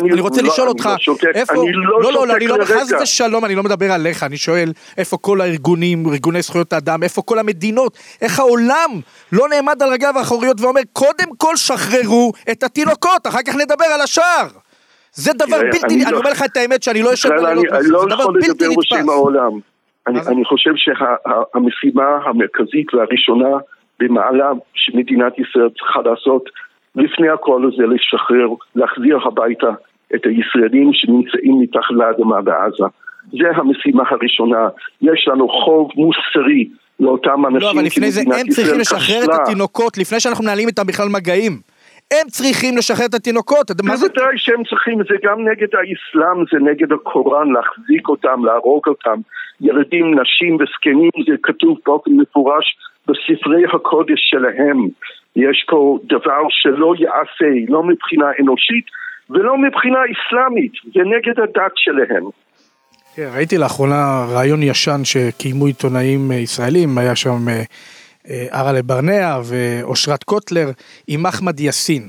אני, 0.00 0.12
אני 0.12 0.20
רוצה 0.20 0.42
לא, 0.42 0.48
לשאול 0.48 0.68
אותך, 0.68 0.86
לא 1.08 1.14
איפה, 1.34 1.52
אני 1.52 1.72
לא, 1.72 2.02
לא, 2.02 2.12
לא, 2.12 2.26
לא, 2.26 2.36
אני 2.36 2.46
לא, 2.46 2.64
חס 2.64 2.92
ושלום, 3.02 3.44
אני 3.44 3.54
לא 3.54 3.62
מדבר 3.62 3.92
עליך, 3.92 4.22
אני 4.22 4.36
שואל, 4.36 4.72
איפה 4.98 5.16
כל 5.16 5.40
הארגונים, 5.40 6.06
ארגוני 6.06 6.42
זכויות 6.42 6.72
האדם, 6.72 7.02
איפה 7.02 7.22
כל 7.22 7.38
המדינות, 7.38 7.98
איך 8.22 8.38
העולם 8.38 8.90
לא 9.32 9.48
נעמד 9.48 9.82
על 9.82 9.88
רגליו 9.92 10.18
האחוריות 10.18 10.60
ואומר, 10.60 10.80
קודם 10.92 11.36
כל 11.36 11.56
שחררו 11.56 12.32
את 12.50 12.62
התינוקות, 12.62 13.26
אחר 13.26 13.42
כך 13.46 13.54
נדבר 13.54 13.84
על 13.94 14.00
השאר. 14.00 14.46
זה 15.12 15.32
דבר 15.32 15.58
בלתי, 15.72 16.04
אני 16.06 16.12
אומר 16.12 16.30
לך 16.30 16.42
את 16.44 16.56
האמת 16.56 16.82
שאני 16.82 17.02
לא 17.02 17.08
יושב 17.08 17.28
בלילות, 17.28 17.64
זה 17.80 17.88
דבר 17.88 18.26
בלתי 18.26 18.64
נתפס. 18.68 18.92
אני 20.06 20.44
חושב 20.44 20.70
שהמשימה 20.76 22.18
המרכזית 22.24 22.94
והראשונה 22.94 23.58
במעלה 24.00 24.50
שמדינת 24.74 25.32
ישראל 25.38 25.68
צריכה 25.78 26.00
לעשות 26.04 26.42
לפני 26.98 27.28
הכל 27.28 27.70
זה 27.76 27.86
לשחרר, 27.86 28.48
להחזיר 28.76 29.18
הביתה 29.24 29.70
את 30.14 30.20
הישראלים 30.26 30.90
שנמצאים 30.92 31.60
מתחת 31.60 31.90
לאדמה 31.90 32.42
בעזה. 32.42 32.84
זה 33.30 33.48
המשימה 33.54 34.02
הראשונה. 34.10 34.68
יש 35.02 35.28
לנו 35.28 35.48
חוב 35.48 35.90
מוסרי 35.96 36.68
לאותם 37.00 37.46
אנשים 37.46 37.60
לא, 37.60 37.70
אבל 37.70 37.84
לפני 37.84 38.10
זה 38.10 38.20
הם 38.40 38.48
צריכים 38.48 38.80
לשחרר 38.80 39.24
את 39.24 39.40
התינוקות 39.42 39.98
לפני 39.98 40.20
שאנחנו 40.20 40.44
מנהלים 40.44 40.68
איתם 40.68 40.86
בכלל 40.86 41.08
מגעים. 41.08 41.52
הם 42.10 42.26
צריכים 42.28 42.76
לשחרר 42.76 43.06
את 43.06 43.14
התינוקות. 43.14 43.70
בוודאי 43.70 44.34
שהם 44.36 44.64
צריכים, 44.64 44.98
זה 44.98 45.16
גם 45.24 45.48
נגד 45.48 45.68
האסלאם, 45.74 46.44
זה 46.52 46.70
נגד 46.70 46.92
הקוראן, 46.92 47.52
להחזיק 47.52 48.08
אותם, 48.08 48.44
להרוג 48.44 48.82
אותם. 48.86 49.20
ילדים, 49.60 50.20
נשים 50.20 50.54
וזקנים, 50.54 51.10
זה 51.28 51.36
כתוב 51.42 51.78
באופן 51.86 52.10
מפורש 52.10 52.76
בספרי 53.08 53.64
הקודש 53.74 54.20
שלהם. 54.30 54.88
יש 55.36 55.66
פה 55.70 55.98
דבר 56.04 56.42
שלא 56.48 56.94
יעשה, 56.98 57.50
לא 57.68 57.82
מבחינה 57.82 58.26
אנושית 58.42 58.84
ולא 59.30 59.58
מבחינה 59.58 59.98
אסלאמית, 59.98 60.72
זה 60.94 61.00
נגד 61.00 61.40
הדת 61.42 61.72
שלהם. 61.76 62.24
כן, 63.14 63.28
ראיתי 63.34 63.58
לאחרונה 63.58 64.26
רעיון 64.32 64.62
ישן 64.62 65.00
שקיימו 65.04 65.66
עיתונאים 65.66 66.32
ישראלים, 66.32 66.98
היה 66.98 67.16
שם 67.16 67.48
אה, 67.48 67.62
אה, 68.30 68.46
אראלה 68.60 68.82
ברנע 68.82 69.38
ואושרת 69.44 70.24
קוטלר 70.24 70.68
עם 71.08 71.26
אחמד 71.26 71.60
יאסין. 71.60 72.02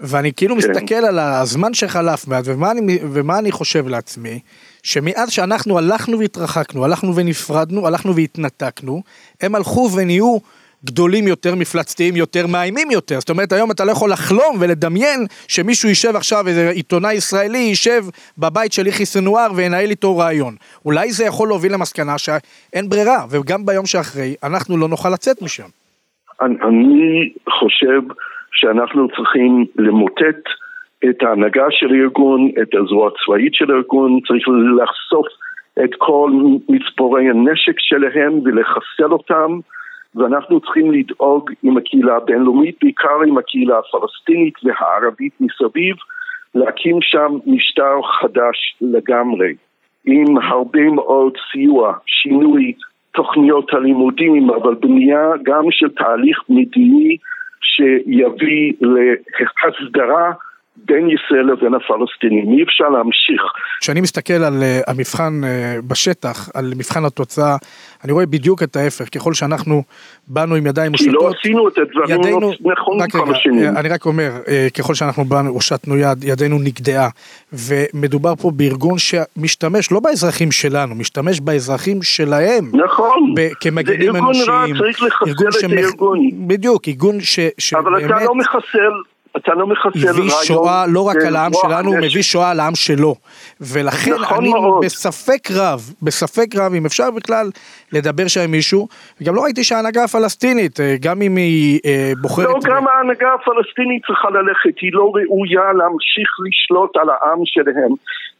ואני 0.00 0.32
כאילו 0.32 0.56
כן. 0.56 0.70
מסתכל 0.70 0.94
על 0.94 1.18
הזמן 1.18 1.74
שחלף 1.74 2.28
מעט, 2.28 2.44
ומה 2.46 2.70
אני, 2.70 2.98
ומה 3.12 3.38
אני 3.38 3.52
חושב 3.52 3.88
לעצמי, 3.88 4.40
שמאז 4.82 5.30
שאנחנו 5.30 5.78
הלכנו 5.78 6.18
והתרחקנו, 6.18 6.84
הלכנו 6.84 7.16
ונפרדנו, 7.16 7.86
הלכנו 7.86 8.16
והתנתקנו, 8.16 9.02
הם 9.40 9.54
הלכו 9.54 9.90
ונהיו 9.96 10.38
גדולים 10.84 11.28
יותר, 11.28 11.54
מפלצתיים 11.54 12.16
יותר, 12.16 12.46
מאיימים 12.46 12.90
יותר. 12.90 13.20
זאת 13.20 13.30
אומרת, 13.30 13.52
היום 13.52 13.70
אתה 13.70 13.84
לא 13.84 13.90
יכול 13.90 14.10
לחלום 14.10 14.56
ולדמיין 14.60 15.20
שמישהו 15.48 15.88
יישב 15.88 16.16
עכשיו, 16.16 16.48
איזה 16.48 16.70
עיתונאי 16.70 17.14
ישראלי 17.14 17.58
יישב 17.58 18.02
בבית 18.38 18.72
של 18.72 18.86
יחיא 18.86 19.04
סנואר 19.04 19.46
וינהל 19.56 19.90
איתו 19.90 20.18
רעיון. 20.18 20.54
אולי 20.84 21.10
זה 21.10 21.24
יכול 21.24 21.48
להוביל 21.48 21.72
למסקנה 21.72 22.18
שאין 22.18 22.88
ברירה, 22.88 23.24
וגם 23.30 23.66
ביום 23.66 23.86
שאחרי, 23.86 24.34
אנחנו 24.44 24.76
לא 24.76 24.88
נוכל 24.88 25.08
לצאת 25.08 25.42
משם. 25.42 25.68
אני 26.40 27.32
חושב 27.50 28.00
שאנחנו 28.52 29.08
צריכים 29.08 29.64
למוטט 29.76 30.42
את 31.04 31.22
ההנהגה 31.22 31.66
של 31.70 31.94
הארגון, 31.94 32.50
את 32.62 32.74
הזרוע 32.74 33.08
הצבאית 33.08 33.54
של 33.54 33.70
הארגון, 33.70 34.20
צריך 34.28 34.48
לחשוף 34.82 35.26
את 35.84 35.90
כל 35.98 36.30
מצבורי 36.68 37.30
הנשק 37.30 37.74
שלהם 37.78 38.32
ולחסל 38.44 39.12
אותם 39.12 39.58
ואנחנו 40.16 40.60
צריכים 40.60 40.92
לדאוג 40.92 41.50
עם 41.62 41.76
הקהילה 41.76 42.16
הבינלאומית, 42.16 42.76
בעיקר 42.82 43.20
עם 43.26 43.38
הקהילה 43.38 43.78
הפלסטינית 43.78 44.54
והערבית 44.64 45.32
מסביב, 45.40 45.96
להקים 46.54 46.98
שם 47.00 47.38
משטר 47.46 48.02
חדש 48.20 48.76
לגמרי, 48.80 49.54
עם 50.04 50.38
הרבה 50.38 50.82
מאוד 50.82 51.32
סיוע, 51.52 51.94
שינוי 52.06 52.72
תוכניות 53.12 53.74
הלימודים, 53.74 54.50
אבל 54.50 54.74
בנייה 54.74 55.30
גם 55.42 55.64
של 55.70 55.88
תהליך 55.88 56.38
מדיני 56.48 57.16
שיביא 57.62 58.72
להסדרה 58.80 60.32
בין 60.84 61.10
ישראל 61.10 61.46
לבין 61.52 61.74
הפלסטינים, 61.74 62.58
אי 62.58 62.62
אפשר 62.62 62.88
להמשיך. 62.88 63.42
כשאני 63.80 64.00
מסתכל 64.00 64.32
על 64.32 64.62
uh, 64.62 64.90
המבחן 64.90 65.40
uh, 65.44 65.82
בשטח, 65.88 66.48
על 66.54 66.72
מבחן 66.76 67.04
התוצאה, 67.04 67.56
אני 68.04 68.12
רואה 68.12 68.26
בדיוק 68.26 68.62
את 68.62 68.76
ההפך, 68.76 69.04
ככל 69.14 69.34
שאנחנו 69.34 69.82
באנו 70.28 70.54
עם 70.54 70.66
ידיים 70.66 70.92
מושטות, 70.92 71.10
כי 71.10 71.24
לא 71.24 71.30
עשינו 71.40 71.68
את 71.68 71.78
הדברים 71.78 72.20
לא 72.20 72.26
ידינו, 72.26 72.52
נכון 72.60 73.08
כמה 73.08 73.34
שנים. 73.34 73.76
אני 73.76 73.88
רק 73.88 74.06
אומר, 74.06 74.30
ככל 74.78 74.94
שאנחנו 74.94 75.24
באנו, 75.24 75.50
הושטנו 75.50 75.98
יד, 75.98 76.24
ידינו 76.24 76.58
נגדעה, 76.58 77.08
ומדובר 77.52 78.34
פה 78.34 78.50
בארגון 78.50 78.98
שמשתמש 78.98 79.92
לא 79.92 80.00
באזרחים 80.00 80.52
שלנו, 80.52 80.94
משתמש 80.94 81.40
באזרחים 81.40 82.02
שלהם. 82.02 82.70
נכון, 82.72 83.34
ב- 83.36 83.48
כמגנים 83.60 84.16
אנושיים. 84.16 84.44
זה 84.44 84.52
ארגון 84.52 84.76
רע, 84.76 84.78
צריך 84.78 85.02
לחסל 85.02 85.66
את 85.66 85.72
הארגון. 85.72 86.18
בדיוק, 86.46 86.88
ארגון 86.88 87.20
ש- 87.20 87.38
שבאמת... 87.58 87.86
אבל 87.86 88.16
אתה 88.16 88.24
לא 88.24 88.34
מחסל... 88.34 88.92
אתה 89.36 89.54
לא 89.54 89.66
מחסל 89.66 89.88
רעיון. 89.98 90.16
הביא 90.16 90.30
שואה 90.44 90.84
לא 90.88 91.08
רק 91.08 91.16
על 91.26 91.36
העם 91.36 91.52
שלנו, 91.62 91.88
הוא 91.90 91.98
מביא 91.98 92.22
שואה 92.22 92.50
על 92.50 92.60
העם 92.60 92.74
שלו. 92.74 93.14
ולכן 93.60 94.12
נכון 94.14 94.38
אני 94.38 94.52
מאוד. 94.52 94.84
בספק 94.84 95.50
רב, 95.56 95.80
בספק 96.02 96.56
רב, 96.56 96.74
אם 96.74 96.86
אפשר 96.86 97.10
בכלל 97.10 97.46
לדבר 97.92 98.28
שם 98.28 98.40
עם 98.40 98.50
מישהו, 98.50 98.88
וגם 99.20 99.34
לא 99.34 99.40
ראיתי 99.40 99.64
שההנהגה 99.64 100.04
הפלסטינית, 100.04 100.80
אה, 100.80 100.94
גם 101.00 101.22
אם 101.22 101.36
היא 101.36 101.80
אה, 101.86 102.12
בוחרת... 102.20 102.46
לא, 102.46 102.58
גם 102.64 102.84
ב... 102.84 102.88
ההנהגה 102.88 103.28
הפלסטינית 103.34 104.06
צריכה 104.06 104.30
ללכת, 104.30 104.78
היא 104.80 104.90
לא 104.92 105.12
ראויה 105.14 105.72
להמשיך 105.72 106.30
לשלוט 106.46 106.96
על 106.96 107.08
העם 107.10 107.40
שלהם. 107.44 107.92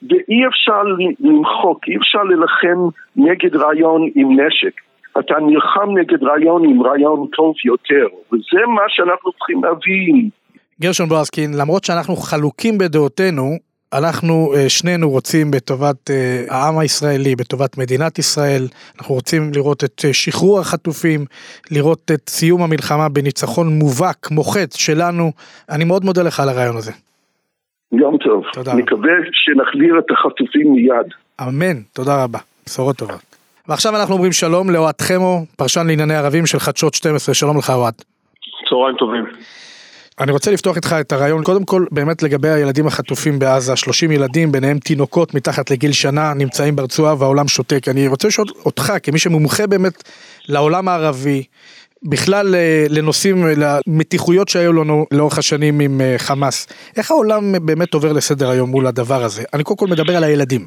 ואי 0.03 0.47
אפשר 0.47 0.83
למחוק, 1.21 1.89
אי 1.89 1.97
אפשר 1.97 2.23
להילחם 2.23 2.79
נגד 3.17 3.57
רעיון 3.57 4.09
עם 4.15 4.41
נשק. 4.41 4.81
אתה 5.19 5.35
נלחם 5.41 5.99
נגד 5.99 6.23
רעיון 6.23 6.65
עם 6.65 6.83
רעיון 6.83 7.27
טוב 7.37 7.55
יותר, 7.65 8.07
וזה 8.33 8.67
מה 8.67 8.83
שאנחנו 8.89 9.33
צריכים 9.33 9.65
להבין. 9.65 10.29
גרשון 10.81 11.09
בועזקין, 11.09 11.51
למרות 11.55 11.85
שאנחנו 11.85 12.17
חלוקים 12.17 12.79
בדעותינו, 12.79 13.57
אנחנו 13.99 14.55
אה, 14.55 14.69
שנינו 14.69 15.11
רוצים 15.11 15.51
בטובת 15.51 16.11
אה, 16.11 16.45
העם 16.51 16.79
הישראלי, 16.79 17.37
בטובת 17.37 17.79
מדינת 17.79 18.19
ישראל, 18.19 18.63
אנחנו 18.99 19.15
רוצים 19.15 19.51
לראות 19.55 19.85
את 19.85 20.05
אה, 20.05 20.13
שחרור 20.13 20.61
החטופים, 20.61 21.21
לראות 21.71 22.11
את 22.15 22.29
סיום 22.29 22.63
המלחמה 22.63 23.09
בניצחון 23.09 23.67
מובהק, 23.79 24.31
מוחץ 24.31 24.77
שלנו. 24.77 25.33
אני 25.71 25.85
מאוד 25.85 26.05
מודה 26.05 26.23
לך 26.23 26.41
על 26.41 26.49
הרעיון 26.49 26.77
הזה. 26.77 26.93
יום 27.93 28.17
טוב. 28.19 28.43
תודה. 28.53 28.75
נקווה 28.75 29.13
שנחזיר 29.33 29.99
את 29.99 30.11
החטופים 30.11 30.73
מיד. 30.73 31.09
אמן, 31.41 31.81
תודה 31.93 32.25
רבה. 32.25 32.39
בשורות 32.67 32.97
טובות. 32.97 33.37
ועכשיו 33.69 33.97
אנחנו 33.97 34.15
אומרים 34.15 34.33
שלום 34.33 34.71
לאוהד 34.71 35.01
חמו, 35.01 35.45
פרשן 35.57 35.87
לענייני 35.87 36.15
ערבים 36.15 36.47
של 36.47 36.59
חדשות 36.59 36.95
12, 36.95 37.35
שלום 37.35 37.59
לך 37.59 37.71
אוהד. 37.71 37.95
צהריים 38.69 38.97
טובים. 38.97 39.25
אני 40.21 40.33
רוצה 40.33 40.51
לפתוח 40.53 40.77
איתך 40.77 40.97
את 41.01 41.13
הרעיון, 41.13 41.43
קודם 41.45 41.65
כל 41.65 41.85
באמת 41.91 42.23
לגבי 42.23 42.49
הילדים 42.49 42.87
החטופים 42.87 43.39
בעזה, 43.39 43.77
30 43.77 44.13
ילדים, 44.13 44.53
ביניהם 44.53 44.79
תינוקות 44.79 45.35
מתחת 45.35 45.71
לגיל 45.71 45.93
שנה, 45.93 46.33
נמצאים 46.35 46.77
ברצועה 46.77 47.15
והעולם 47.19 47.49
שותק. 47.49 47.89
אני 47.89 48.09
רוצה 48.09 48.29
לשאול 48.29 48.47
אותך, 48.67 48.93
כמי 49.03 49.19
שמומחה 49.19 49.67
באמת 49.67 49.93
לעולם 50.49 50.89
הערבי, 50.89 51.43
בכלל 52.03 52.55
אה, 52.55 52.87
לנושאים, 52.91 53.37
למתיחויות 53.57 54.49
שהיו 54.49 54.73
לנו 54.73 55.07
לאורך 55.13 55.39
השנים 55.39 55.81
עם 55.81 56.01
אה, 56.01 56.15
חמאס, 56.19 56.67
איך 56.97 57.11
העולם 57.11 57.43
באמת 57.63 57.95
עובר 57.95 58.13
לסדר 58.13 58.51
היום 58.51 58.71
מול 58.71 58.87
הדבר 58.87 59.23
הזה? 59.25 59.43
אני 59.55 59.65
קודם 59.65 59.77
כל 59.77 59.87
מדבר 59.87 60.17
על 60.17 60.25
הילדים. 60.25 60.61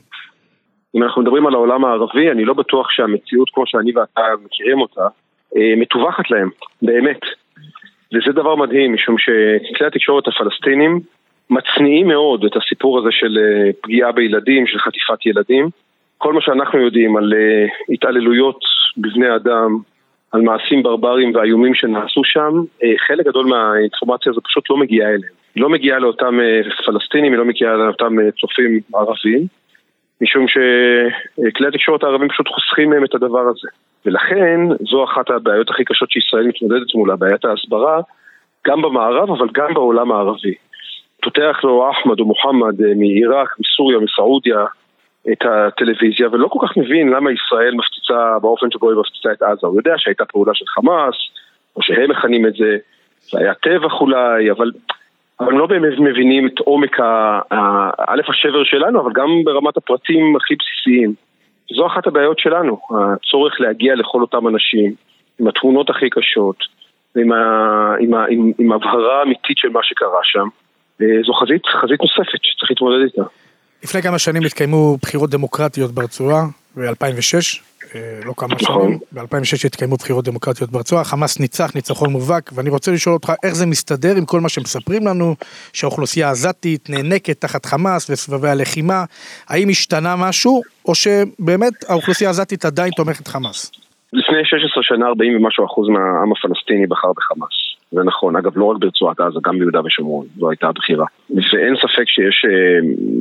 אם 0.95 1.03
אנחנו 1.03 1.21
מדברים 1.21 1.47
על 1.47 1.53
העולם 1.53 1.85
הערבי, 1.85 2.31
אני 2.31 2.45
לא 2.45 2.53
בטוח 2.53 2.88
שהמציאות 2.89 3.49
כמו 3.53 3.63
שאני 3.67 3.91
ואתה 3.95 4.21
מכירים 4.45 4.81
אותה, 4.81 5.01
אה, 5.57 5.73
מטווחת 5.77 6.31
להם, 6.31 6.49
באמת. 6.81 7.19
וזה 8.13 8.32
דבר 8.32 8.56
מדהים, 8.56 8.93
משום 8.93 9.15
שכלי 9.17 9.88
התקשורת 9.88 10.28
הפלסטינים 10.28 11.00
מצניעים 11.50 12.08
מאוד 12.08 12.43
את 12.45 12.56
הסיפור 12.56 13.00
הזה 13.00 13.10
של 13.12 13.38
אה, 13.38 13.72
פגיעה 13.82 14.12
בילדים, 14.12 14.67
של 14.67 14.80
חטיפת 14.80 15.26
ילדים. 15.26 15.69
כל 16.17 16.34
מה 16.34 16.41
שאנחנו 16.41 16.80
יודעים 16.80 17.17
על 17.17 17.34
אה, 17.34 17.65
התעללויות 17.93 18.60
בבני 18.98 19.36
אדם, 19.36 19.78
על 20.32 20.41
מעשים 20.41 20.84
ברברים 20.84 21.36
ואיומים 21.36 21.74
שנעשו 21.74 22.24
שם, 22.24 22.54
אה, 22.84 22.93
חלק 23.08 23.26
גדול 23.26 23.45
מהאינפורמציה 23.45 24.32
הזו 24.32 24.41
פשוט 24.41 24.69
לא 24.69 24.78
מגיעה 24.78 25.10
אליהם. 25.10 25.34
היא 25.56 25.63
לא 25.63 25.69
מגיעה 25.69 26.00
לאותם 26.00 26.39
פלסטינים, 26.86 27.32
היא 27.32 27.39
לא 27.39 27.45
מגיעה 27.45 27.74
לאותם 27.74 28.15
צופים 28.41 28.80
ערבים, 28.93 29.48
משום 30.22 30.45
שכלי 30.48 31.67
התקשורת 31.67 32.04
הערבים 32.04 32.30
פשוט 32.30 32.48
חוסכים 32.48 32.89
מהם 32.89 33.04
את 33.04 33.15
הדבר 33.15 33.39
הזה. 33.39 33.67
ולכן 34.05 34.59
זו 34.91 35.03
אחת 35.03 35.29
הבעיות 35.29 35.69
הכי 35.69 35.85
קשות 35.85 36.12
שישראל 36.12 36.47
מתמודדת 36.47 36.95
מולה, 36.95 37.15
בעיית 37.15 37.45
ההסברה, 37.45 38.01
גם 38.67 38.81
במערב 38.81 39.29
אבל 39.31 39.47
גם 39.53 39.73
בעולם 39.73 40.12
הערבי. 40.12 40.53
פותח 41.21 41.59
לו 41.63 41.91
אחמד 41.91 42.19
או 42.19 42.25
מוחמד 42.25 42.81
אה, 42.81 42.93
מעיראק, 42.95 43.55
מסוריה, 43.59 43.99
מסעודיה, 43.99 44.65
את 45.31 45.45
הטלוויזיה, 45.45 46.27
ולא 46.31 46.47
כל 46.47 46.67
כך 46.67 46.77
מבין 46.77 47.09
למה 47.09 47.31
ישראל 47.31 47.73
מפציצה 47.75 48.39
באופן 48.41 48.71
שבו 48.71 48.89
היא 48.89 48.99
מפציצה 48.99 49.31
את 49.31 49.41
עזה. 49.41 49.67
הוא 49.67 49.77
יודע 49.77 49.93
שהייתה 49.97 50.25
פעולה 50.25 50.53
של 50.53 50.65
חמאס, 50.67 51.15
או 51.75 51.81
שהם 51.81 52.12
מכנים 52.12 52.45
את 52.45 52.53
זה, 52.53 52.77
והיה 53.33 53.53
טבח 53.53 54.01
אולי, 54.01 54.51
אבל, 54.51 54.71
אבל 55.39 55.53
לא 55.53 55.65
באמת 55.67 55.99
מבינים 55.99 56.47
את 56.47 56.59
עומק, 56.59 56.99
א', 58.07 58.21
השבר 58.27 58.63
שלנו, 58.63 59.01
אבל 59.01 59.12
גם 59.15 59.29
ברמת 59.43 59.77
הפרטים 59.77 60.35
הכי 60.35 60.55
בסיסיים. 60.55 61.13
זו 61.75 61.88
אחת 61.88 62.08
הבעיות 62.08 62.39
שלנו, 62.39 62.79
הצורך 62.89 63.62
להגיע 63.62 63.95
לכל 63.95 64.21
אותם 64.21 64.47
אנשים 64.47 64.93
עם 65.39 65.47
התמונות 65.47 65.89
הכי 65.89 66.10
קשות, 66.10 66.55
עם, 67.15 67.32
ה, 67.32 68.55
עם, 68.60 68.71
הבהרה 68.71 69.23
אמיתית 69.23 69.58
של 69.58 69.69
מה 69.69 69.79
שקרה 69.84 70.19
שם. 70.23 70.47
זו 70.99 71.34
חזית, 71.34 71.65
חזית 71.65 72.01
נוספת 72.01 72.39
שצריך 72.43 72.71
להתמודד 72.71 73.03
איתה. 73.03 73.23
לפני 73.84 74.01
כמה 74.01 74.19
שנים 74.19 74.43
התקיימו 74.45 74.97
בחירות 75.01 75.29
דמוקרטיות 75.29 75.91
ברצועה, 75.91 76.41
ב-2006, 76.77 77.62
אה, 77.95 78.19
לא 78.25 78.34
כמה 78.38 78.55
נכון. 78.62 78.86
שנים, 78.86 78.99
ב-2006 79.12 79.65
התקיימו 79.65 79.95
בחירות 79.95 80.25
דמוקרטיות 80.25 80.71
ברצועה, 80.71 81.03
חמאס 81.03 81.39
ניצח 81.39 81.75
ניצחון 81.75 82.10
מובהק, 82.10 82.51
ואני 82.55 82.69
רוצה 82.69 82.91
לשאול 82.91 83.13
אותך 83.13 83.34
איך 83.43 83.53
זה 83.53 83.65
מסתדר 83.65 84.15
עם 84.15 84.25
כל 84.25 84.39
מה 84.39 84.49
שמספרים 84.49 85.08
לנו, 85.08 85.36
שהאוכלוסייה 85.73 86.27
העזתית 86.27 86.89
נאנקת 86.89 87.41
תחת 87.41 87.65
חמאס 87.65 88.10
וסבבי 88.10 88.49
הלחימה, 88.49 89.03
האם 89.47 89.69
השתנה 89.69 90.15
משהו, 90.15 90.62
או 90.86 90.95
שבאמת 90.95 91.73
האוכלוסייה 91.89 92.29
העזתית 92.29 92.65
עדיין 92.65 92.91
תומכת 92.91 93.27
חמאס? 93.27 93.71
לפני 94.13 94.45
16 94.45 94.84
שנה 94.84 95.08
40 95.08 95.36
ומשהו 95.36 95.65
אחוז 95.65 95.88
מהעם 95.89 96.32
הפלסטיני 96.32 96.88
בחר 96.88 97.12
בחמאס. 97.15 97.68
זה 97.91 98.04
נכון, 98.04 98.36
אגב 98.36 98.58
לא 98.58 98.65
רק 98.65 98.78
ברצועת 98.78 99.19
עזה, 99.19 99.39
גם 99.43 99.60
ביהודה 99.60 99.80
ושומרון, 99.86 100.25
זו 100.38 100.49
הייתה 100.49 100.67
הבחירה. 100.67 101.06
ואין 101.30 101.75
ספק 101.75 102.08
שיש 102.08 102.45
אה, 102.45 102.80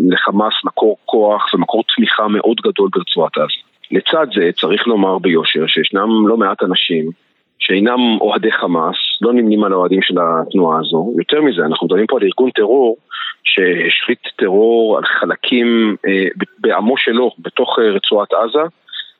לחמאס 0.08 0.54
מקור 0.64 0.96
כוח 1.04 1.54
ומקור 1.54 1.82
תמיכה 1.96 2.28
מאוד 2.28 2.56
גדול 2.60 2.88
ברצועת 2.92 3.36
עזה. 3.36 3.62
לצד 3.90 4.26
זה 4.34 4.50
צריך 4.60 4.86
לומר 4.86 5.18
ביושר 5.18 5.66
שישנם 5.66 6.28
לא 6.28 6.36
מעט 6.36 6.62
אנשים 6.62 7.10
שאינם 7.58 8.00
אוהדי 8.20 8.52
חמאס, 8.52 8.96
לא 9.20 9.32
נמנים 9.32 9.64
על 9.64 9.72
האוהדים 9.72 10.02
של 10.02 10.14
התנועה 10.18 10.78
הזו. 10.80 11.12
יותר 11.18 11.40
מזה, 11.40 11.62
אנחנו 11.66 11.86
מדברים 11.86 12.06
פה 12.06 12.16
על 12.16 12.22
ארגון 12.22 12.50
טרור 12.50 12.96
שהשחית 13.44 14.22
טרור 14.36 14.98
על 14.98 15.04
חלקים 15.04 15.96
אה, 16.06 16.26
בעמו 16.58 16.94
שלו 16.96 17.30
בתוך 17.38 17.78
אה, 17.78 17.90
רצועת 17.90 18.32
עזה, 18.32 18.62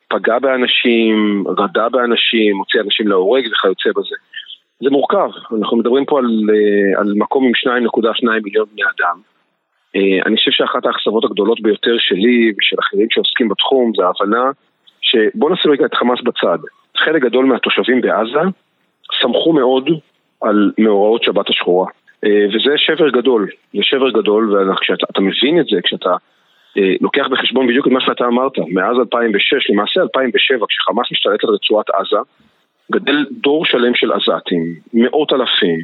פגע 0.09 0.39
באנשים, 0.39 1.45
רדה 1.59 1.89
באנשים, 1.89 2.57
הוציא 2.57 2.81
אנשים 2.81 3.09
להורג 3.09 3.47
וכיוצא 3.53 3.91
בזה. 3.91 4.17
זה 4.83 4.91
מורכב, 4.91 5.31
אנחנו 5.59 5.77
מדברים 5.77 6.05
פה 6.05 6.19
על, 6.19 6.25
אה, 6.25 7.01
על 7.01 7.13
מקום 7.17 7.45
עם 7.45 7.53
2.2 7.55 8.43
מיליון 8.45 8.67
בני 8.73 8.83
אדם. 8.83 9.19
אה, 9.97 10.27
אני 10.27 10.37
חושב 10.37 10.51
שאחת 10.51 10.87
האכזבות 10.87 11.25
הגדולות 11.25 11.61
ביותר 11.61 11.97
שלי 11.99 12.53
ושל 12.59 12.77
אחרים 12.81 13.07
שעוסקים 13.11 13.49
בתחום 13.49 13.93
זה 13.97 14.03
ההבנה 14.07 14.51
שבוא 15.01 15.51
נשים 15.51 15.71
רגע 15.71 15.87
את 15.87 15.95
חמאס 15.95 16.19
בצד. 16.25 16.59
חלק 16.97 17.23
גדול 17.23 17.45
מהתושבים 17.45 18.01
בעזה 18.01 18.51
סמכו 19.23 19.53
מאוד 19.53 19.91
על 20.43 20.73
מאורעות 20.79 21.23
שבת 21.23 21.51
השחורה. 21.51 21.87
אה, 22.25 22.47
וזה 22.49 22.75
שבר 22.77 23.11
גדול, 23.11 23.49
זה 23.75 23.83
שבר 23.83 24.11
גדול, 24.11 24.71
וכשאתה 24.71 25.21
מבין 25.21 25.61
את 25.61 25.67
זה, 25.67 25.81
כשאתה 25.85 26.11
לוקח 27.01 27.27
בחשבון 27.31 27.67
בדיוק 27.67 27.87
את 27.87 27.93
מה 27.93 28.01
שאתה 28.01 28.25
אמרת, 28.27 28.53
מאז 28.59 28.97
2006, 28.99 29.71
למעשה 29.71 30.01
2007, 30.01 30.67
כשחמאס 30.69 31.07
משתלט 31.13 31.45
על 31.45 31.51
רצועת 31.51 31.91
עזה, 31.91 32.19
גדל 32.93 33.27
דור 33.31 33.65
שלם 33.65 33.95
של 33.95 34.13
עזתים, 34.13 34.75
מאות 34.95 35.33
אלפים, 35.33 35.81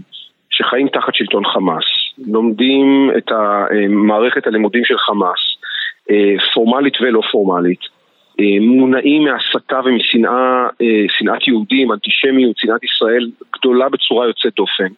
שחיים 0.50 0.88
תחת 0.88 1.14
שלטון 1.14 1.44
חמאס, 1.44 1.84
לומדים 2.26 3.10
את 3.18 3.30
מערכת 3.88 4.46
הלימודים 4.46 4.84
של 4.84 4.98
חמאס, 4.98 5.40
אה, 6.10 6.34
פורמלית 6.54 7.00
ולא 7.00 7.20
פורמלית, 7.32 7.80
אה, 8.40 8.60
מונעים 8.60 9.24
מהסתה 9.24 9.80
ומשנאה, 9.84 10.66
אה, 10.82 11.04
שנאת 11.08 11.48
יהודים, 11.48 11.92
אנטישמיות, 11.92 12.56
שנאת 12.58 12.84
ישראל 12.84 13.30
גדולה 13.58 13.88
בצורה 13.88 14.26
יוצאת 14.26 14.52
דופן. 14.56 14.92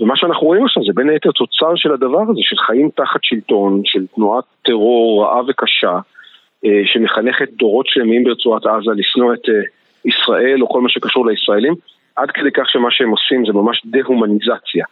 ומה 0.00 0.16
שאנחנו 0.16 0.46
רואים 0.46 0.64
עכשיו 0.64 0.82
זה 0.84 0.92
בין 0.94 1.08
היתר 1.08 1.30
תוצר 1.30 1.72
של 1.76 1.92
הדבר 1.92 2.22
הזה, 2.22 2.40
של 2.42 2.56
חיים 2.56 2.90
תחת 2.96 3.20
שלטון, 3.22 3.82
של 3.84 4.06
תנועת 4.14 4.44
טרור 4.64 5.24
רעה 5.24 5.40
וקשה, 5.48 5.98
שמחנכת 6.84 7.48
דורות 7.52 7.86
שלמים 7.88 8.24
ברצועת 8.24 8.66
עזה 8.66 8.90
לשנוא 8.96 9.34
את 9.34 9.40
ישראל 10.06 10.62
או 10.62 10.68
כל 10.68 10.80
מה 10.80 10.88
שקשור 10.88 11.26
לישראלים, 11.26 11.74
עד 12.16 12.30
כדי 12.30 12.50
כך 12.54 12.68
שמה 12.68 12.88
שהם 12.90 13.10
עושים 13.10 13.46
זה 13.46 13.52
ממש 13.52 13.82
דה-הומניזציה. 13.84 14.84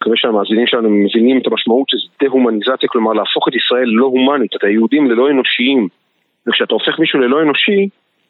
מקווה 0.00 0.16
שהמאזינים 0.16 0.66
שלנו 0.66 0.90
מבינים 0.90 1.38
את 1.38 1.46
המשמעות 1.46 1.88
של 1.88 1.96
דה-הומניזציה, 2.20 2.88
כלומר 2.88 3.12
להפוך 3.12 3.48
את 3.48 3.54
ישראל 3.54 3.88
לא 3.88 4.06
הומנית, 4.06 4.50
את 4.56 4.64
היהודים 4.64 5.10
ללא 5.10 5.30
אנושיים. 5.30 5.88
וכשאתה 6.46 6.74
הופך 6.74 6.98
מישהו 6.98 7.20
ללא 7.20 7.42
אנושי, 7.42 7.88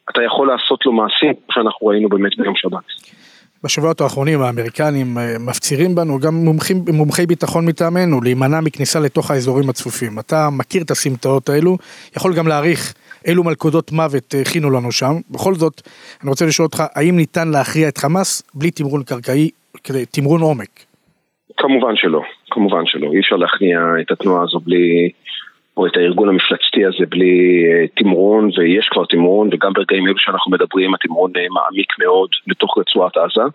אתה 0.09 0.23
יכול 0.23 0.47
לעשות 0.47 0.85
לו 0.85 0.91
מעשים, 0.91 1.33
כמו 1.33 1.53
שאנחנו 1.53 1.87
ראינו 1.87 2.09
באמת 2.09 2.37
ביום 2.37 2.55
שבת. 2.55 2.83
בשבועות 3.63 4.01
האחרונים 4.01 4.41
האמריקנים 4.41 5.17
אה, 5.17 5.35
מפצירים 5.39 5.95
בנו, 5.95 6.19
גם 6.19 6.33
מומחים, 6.33 6.77
מומחי 6.93 7.25
ביטחון 7.25 7.65
מטעמנו, 7.65 8.21
להימנע 8.21 8.59
מכניסה 8.61 8.99
לתוך 8.99 9.31
האזורים 9.31 9.69
הצפופים. 9.69 10.19
אתה 10.19 10.49
מכיר 10.51 10.83
את 10.83 10.91
הסמטאות 10.91 11.49
האלו, 11.49 11.77
יכול 12.17 12.33
גם 12.33 12.47
להעריך 12.47 12.93
אילו 13.27 13.43
מלכודות 13.43 13.91
מוות 13.91 14.35
אה, 14.35 14.41
הכינו 14.41 14.69
לנו 14.71 14.91
שם. 14.91 15.13
בכל 15.29 15.53
זאת, 15.53 15.81
אני 16.21 16.29
רוצה 16.29 16.45
לשאול 16.45 16.65
אותך, 16.65 16.83
האם 16.95 17.15
ניתן 17.15 17.47
להכריע 17.51 17.87
את 17.89 17.97
חמאס 17.97 18.43
בלי 18.53 18.71
תמרון 18.71 19.03
קרקעי, 19.03 19.49
תמרון 20.11 20.41
עומק? 20.41 20.85
כמובן 21.57 21.95
שלא, 21.95 22.21
כמובן 22.51 22.85
שלא. 22.85 23.11
אי 23.13 23.19
אפשר 23.19 23.35
להכניע 23.35 23.79
את 24.01 24.11
התנועה 24.11 24.43
הזו 24.43 24.59
בלי... 24.59 25.09
או 25.77 25.87
את 25.87 25.97
הארגון 25.97 26.29
המפלצתי 26.29 26.85
הזה 26.85 27.05
בלי 27.09 27.63
uh, 27.65 28.01
תמרון, 28.03 28.49
ויש 28.57 28.89
כבר 28.91 29.05
תמרון, 29.05 29.49
וגם 29.51 29.73
ברגעים 29.73 30.07
אלו 30.07 30.17
שאנחנו 30.17 30.51
מדברים, 30.51 30.93
התמרון 30.93 31.31
uh, 31.31 31.39
מעמיק 31.53 31.93
מאוד 31.99 32.29
לתוך 32.47 32.77
רצועת 32.77 33.17
עזה. 33.17 33.47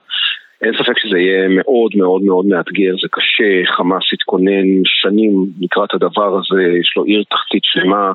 אין 0.62 0.72
ספק 0.78 0.98
שזה 0.98 1.18
יהיה 1.18 1.48
מאוד 1.48 1.90
מאוד 1.96 2.22
מאוד 2.22 2.46
מאתגר, 2.46 2.92
זה 3.02 3.08
קשה, 3.10 3.72
חמאס 3.76 4.04
התכונן 4.12 4.66
שנים 4.84 5.46
לקראת 5.60 5.94
הדבר 5.94 6.38
הזה, 6.38 6.62
יש 6.80 6.92
לו 6.96 7.04
עיר 7.04 7.24
תחתית 7.30 7.62
שלמה 7.64 8.12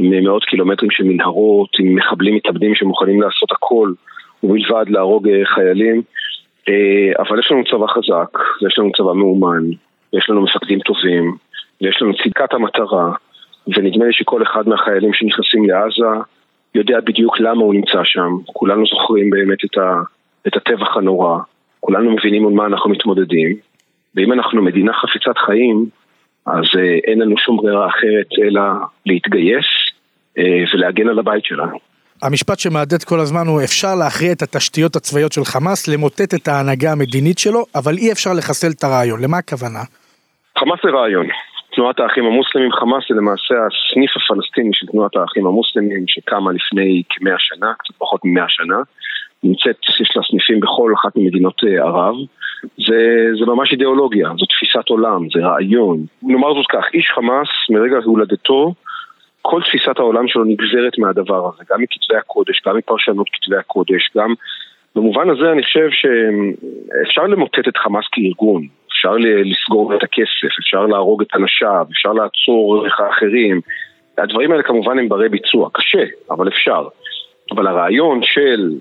עם 0.00 0.24
מאות 0.24 0.44
קילומטרים 0.44 0.90
של 0.90 1.04
מנהרות, 1.04 1.68
עם 1.78 1.94
מחבלים 1.94 2.34
מתאבדים 2.34 2.74
שמוכנים 2.74 3.22
לעשות 3.22 3.52
הכל, 3.52 3.92
ובלבד 4.42 4.84
להרוג 4.88 5.28
uh, 5.28 5.30
חיילים. 5.54 6.02
Uh, 6.60 6.72
אבל 7.18 7.38
יש 7.38 7.50
לנו 7.50 7.64
צבא 7.64 7.86
חזק, 7.86 8.38
ויש 8.62 8.78
לנו 8.78 8.90
צבא 8.96 9.12
מאומן, 9.12 9.64
ויש 10.12 10.30
לנו 10.30 10.42
מפקדים 10.42 10.80
טובים, 10.80 11.36
ויש 11.80 12.02
לנו 12.02 12.12
צדקת 12.24 12.54
המטרה, 12.54 13.12
ונדמה 13.76 14.04
לי 14.04 14.12
שכל 14.12 14.42
אחד 14.42 14.68
מהחיילים 14.68 15.12
שנכנסים 15.12 15.68
לעזה 15.68 16.20
יודע 16.74 17.00
בדיוק 17.00 17.40
למה 17.40 17.62
הוא 17.62 17.74
נמצא 17.74 18.00
שם. 18.04 18.30
כולנו 18.46 18.86
זוכרים 18.86 19.30
באמת 19.30 19.64
את, 19.64 19.78
ה, 19.78 20.00
את 20.46 20.56
הטבח 20.56 20.96
הנורא, 20.96 21.38
כולנו 21.80 22.10
מבינים 22.10 22.46
על 22.46 22.52
מה 22.52 22.66
אנחנו 22.66 22.90
מתמודדים, 22.90 23.56
ואם 24.14 24.32
אנחנו 24.32 24.62
מדינה 24.62 24.92
חפיצת 24.92 25.38
חיים, 25.38 25.86
אז 26.46 26.64
אה, 26.78 26.98
אין 27.04 27.18
לנו 27.18 27.38
שום 27.38 27.56
ברירה 27.56 27.86
אחרת 27.88 28.26
אלא 28.42 28.62
להתגייס 29.06 29.66
אה, 29.66 29.79
ולהגן 30.74 31.08
על 31.08 31.18
הבית 31.18 31.44
שלנו. 31.44 31.78
המשפט 32.22 32.58
שמהדהד 32.58 33.04
כל 33.04 33.20
הזמן 33.20 33.46
הוא 33.46 33.60
אפשר 33.64 33.94
להכריע 33.94 34.32
את 34.32 34.42
התשתיות 34.42 34.96
הצבאיות 34.96 35.32
של 35.32 35.44
חמאס, 35.44 35.88
למוטט 35.88 36.34
את 36.34 36.48
ההנהגה 36.48 36.92
המדינית 36.92 37.38
שלו, 37.38 37.64
אבל 37.74 37.94
אי 37.98 38.12
אפשר 38.12 38.30
לחסל 38.38 38.70
את 38.76 38.84
הרעיון. 38.84 39.22
למה 39.22 39.38
הכוונה? 39.38 39.82
חמאס 40.58 40.78
זה 40.84 40.90
רעיון. 40.90 41.26
תנועת 41.74 42.00
האחים 42.00 42.24
המוסלמים, 42.24 42.72
חמאס 42.72 43.04
זה 43.08 43.14
למעשה 43.14 43.54
הסניף 43.66 44.10
הפלסטיני 44.16 44.70
של 44.72 44.86
תנועת 44.86 45.16
האחים 45.16 45.46
המוסלמים 45.46 46.04
שקמה 46.06 46.52
לפני 46.52 47.02
כמאה 47.10 47.34
שנה, 47.38 47.72
קצת 47.78 47.94
פחות 47.98 48.20
ממאה 48.24 48.44
שנה. 48.48 48.78
נמצאת, 49.44 49.76
יש 50.00 50.16
לה 50.16 50.22
סניפים 50.30 50.60
בכל 50.60 50.92
אחת 51.00 51.16
ממדינות 51.16 51.60
אה, 51.64 51.82
ערב. 51.84 52.14
זה, 52.62 53.00
זה 53.38 53.46
ממש 53.46 53.72
אידיאולוגיה, 53.72 54.28
זו 54.38 54.46
תפיסת 54.46 54.88
עולם, 54.88 55.20
זה 55.34 55.46
רעיון. 55.46 55.98
נאמר 56.22 56.54
זאת 56.54 56.66
כך, 56.68 56.84
איש 56.94 57.06
חמאס 57.14 57.48
מרגע 57.70 57.96
הולדתו, 58.04 58.74
כל 59.42 59.60
תפיסת 59.62 59.98
העולם 59.98 60.28
שלו 60.28 60.44
נגזרת 60.44 60.98
מהדבר 60.98 61.48
הזה, 61.48 61.64
גם 61.70 61.82
מכתבי 61.82 62.16
הקודש, 62.16 62.62
גם 62.66 62.76
מפרשנות 62.76 63.26
כתבי 63.32 63.56
הקודש, 63.56 64.10
גם... 64.16 64.34
במובן 64.96 65.30
הזה 65.30 65.52
אני 65.52 65.62
חושב 65.62 65.88
שאפשר 65.90 67.26
למוטט 67.26 67.68
את 67.68 67.76
חמאס 67.76 68.04
כארגון, 68.12 68.66
אפשר 68.88 69.16
לסגור 69.44 69.94
את 69.94 70.02
הכסף, 70.02 70.58
אפשר 70.58 70.86
להרוג 70.86 71.22
את 71.22 71.28
אנשיו, 71.36 71.86
אפשר 71.92 72.12
לעצור 72.12 72.86
אחרים. 73.10 73.60
הדברים 74.18 74.52
האלה 74.52 74.62
כמובן 74.62 74.98
הם 74.98 75.08
ברי 75.08 75.28
ביצוע, 75.28 75.68
קשה, 75.72 76.04
אבל 76.30 76.48
אפשר. 76.48 76.88
אבל 77.50 77.66
הרעיון 77.66 78.20
של 78.22 78.74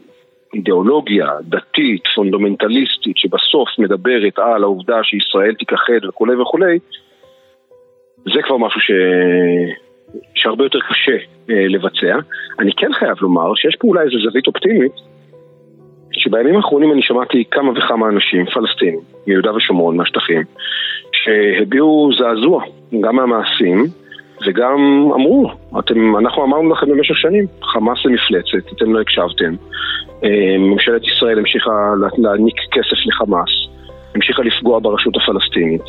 אידיאולוגיה 0.53 1.27
דתית, 1.41 2.03
פונדומנטליסטית, 2.15 3.17
שבסוף 3.17 3.69
מדברת 3.77 4.39
על 4.39 4.63
העובדה 4.63 5.03
שישראל 5.03 5.53
תיכחד 5.53 6.05
וכולי 6.09 6.35
וכולי, 6.35 6.79
זה 8.33 8.41
כבר 8.43 8.57
משהו 8.57 8.81
ש... 8.81 8.91
שהרבה 10.35 10.63
יותר 10.63 10.79
קשה 10.89 11.17
אה, 11.49 11.67
לבצע. 11.67 12.19
אני 12.59 12.71
כן 12.77 12.93
חייב 12.93 13.17
לומר 13.21 13.55
שיש 13.55 13.75
פה 13.79 13.87
אולי 13.87 14.01
איזו 14.05 14.29
זווית 14.29 14.47
אופטימית, 14.47 14.91
שבימים 16.11 16.55
האחרונים 16.55 16.91
אני 16.91 17.01
שמעתי 17.01 17.43
כמה 17.51 17.71
וכמה 17.71 18.09
אנשים, 18.09 18.45
פלסטינים, 18.45 18.99
מיהודה 19.27 19.55
ושומרון, 19.55 19.97
מהשטחים, 19.97 20.43
שהביעו 21.11 22.09
זעזוע, 22.17 22.63
גם 23.01 23.15
מהמעשים, 23.15 23.85
וגם 24.47 24.77
אמרו, 25.15 25.51
אתם, 25.79 26.17
אנחנו 26.17 26.43
אמרנו 26.43 26.69
לכם 26.69 26.89
במשך 26.89 27.17
שנים, 27.17 27.45
חמאס 27.63 27.97
זה 28.03 28.09
מפלצת, 28.09 28.73
אתם 28.75 28.93
לא 28.93 29.01
הקשבתם. 29.01 29.55
אה, 30.23 30.57
ממשלת 30.59 31.07
ישראל 31.07 31.39
המשיכה 31.39 31.71
להעניק 32.17 32.55
כסף 32.71 33.05
לחמאס, 33.05 33.49
המשיכה 34.15 34.43
לפגוע 34.43 34.79
ברשות 34.79 35.13
הפלסטינית. 35.17 35.83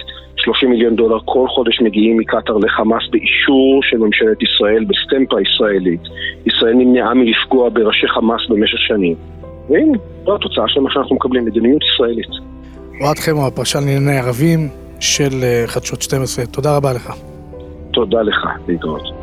30 0.44 0.70
מיליון 0.70 0.96
דולר 0.96 1.18
כל 1.24 1.46
חודש 1.48 1.80
מגיעים 1.80 2.16
מקטאר 2.16 2.56
לחמאס 2.56 3.02
באישור 3.10 3.80
של 3.82 3.98
ממשלת 3.98 4.42
ישראל, 4.42 4.84
בסטמפה 4.84 5.36
ישראלית. 5.40 6.00
ישראל 6.46 6.74
נמנעה 6.74 7.14
מלפגוע 7.14 7.68
בראשי 7.68 8.08
חמאס 8.08 8.40
במשך 8.48 8.78
שנים. 8.78 9.14
והנה, 9.70 9.98
זו 10.24 10.34
התוצאה 10.34 10.68
של 10.68 10.80
מה 10.80 10.90
שאנחנו 10.90 11.16
מקבלים, 11.16 11.44
מדיניות 11.44 11.82
ישראלית. 11.94 12.30
אוהד 13.00 13.18
חמו, 13.18 13.46
הפרשן 13.46 13.78
לענייני 13.78 14.18
ערבים 14.18 14.68
של 15.00 15.30
אה, 15.42 15.64
חדשות 15.66 16.02
12, 16.02 16.46
תודה 16.46 16.76
רבה 16.76 16.92
לך. 16.92 17.12
תודה 17.92 18.22
לך, 18.22 18.46
להתראות. 18.68 19.19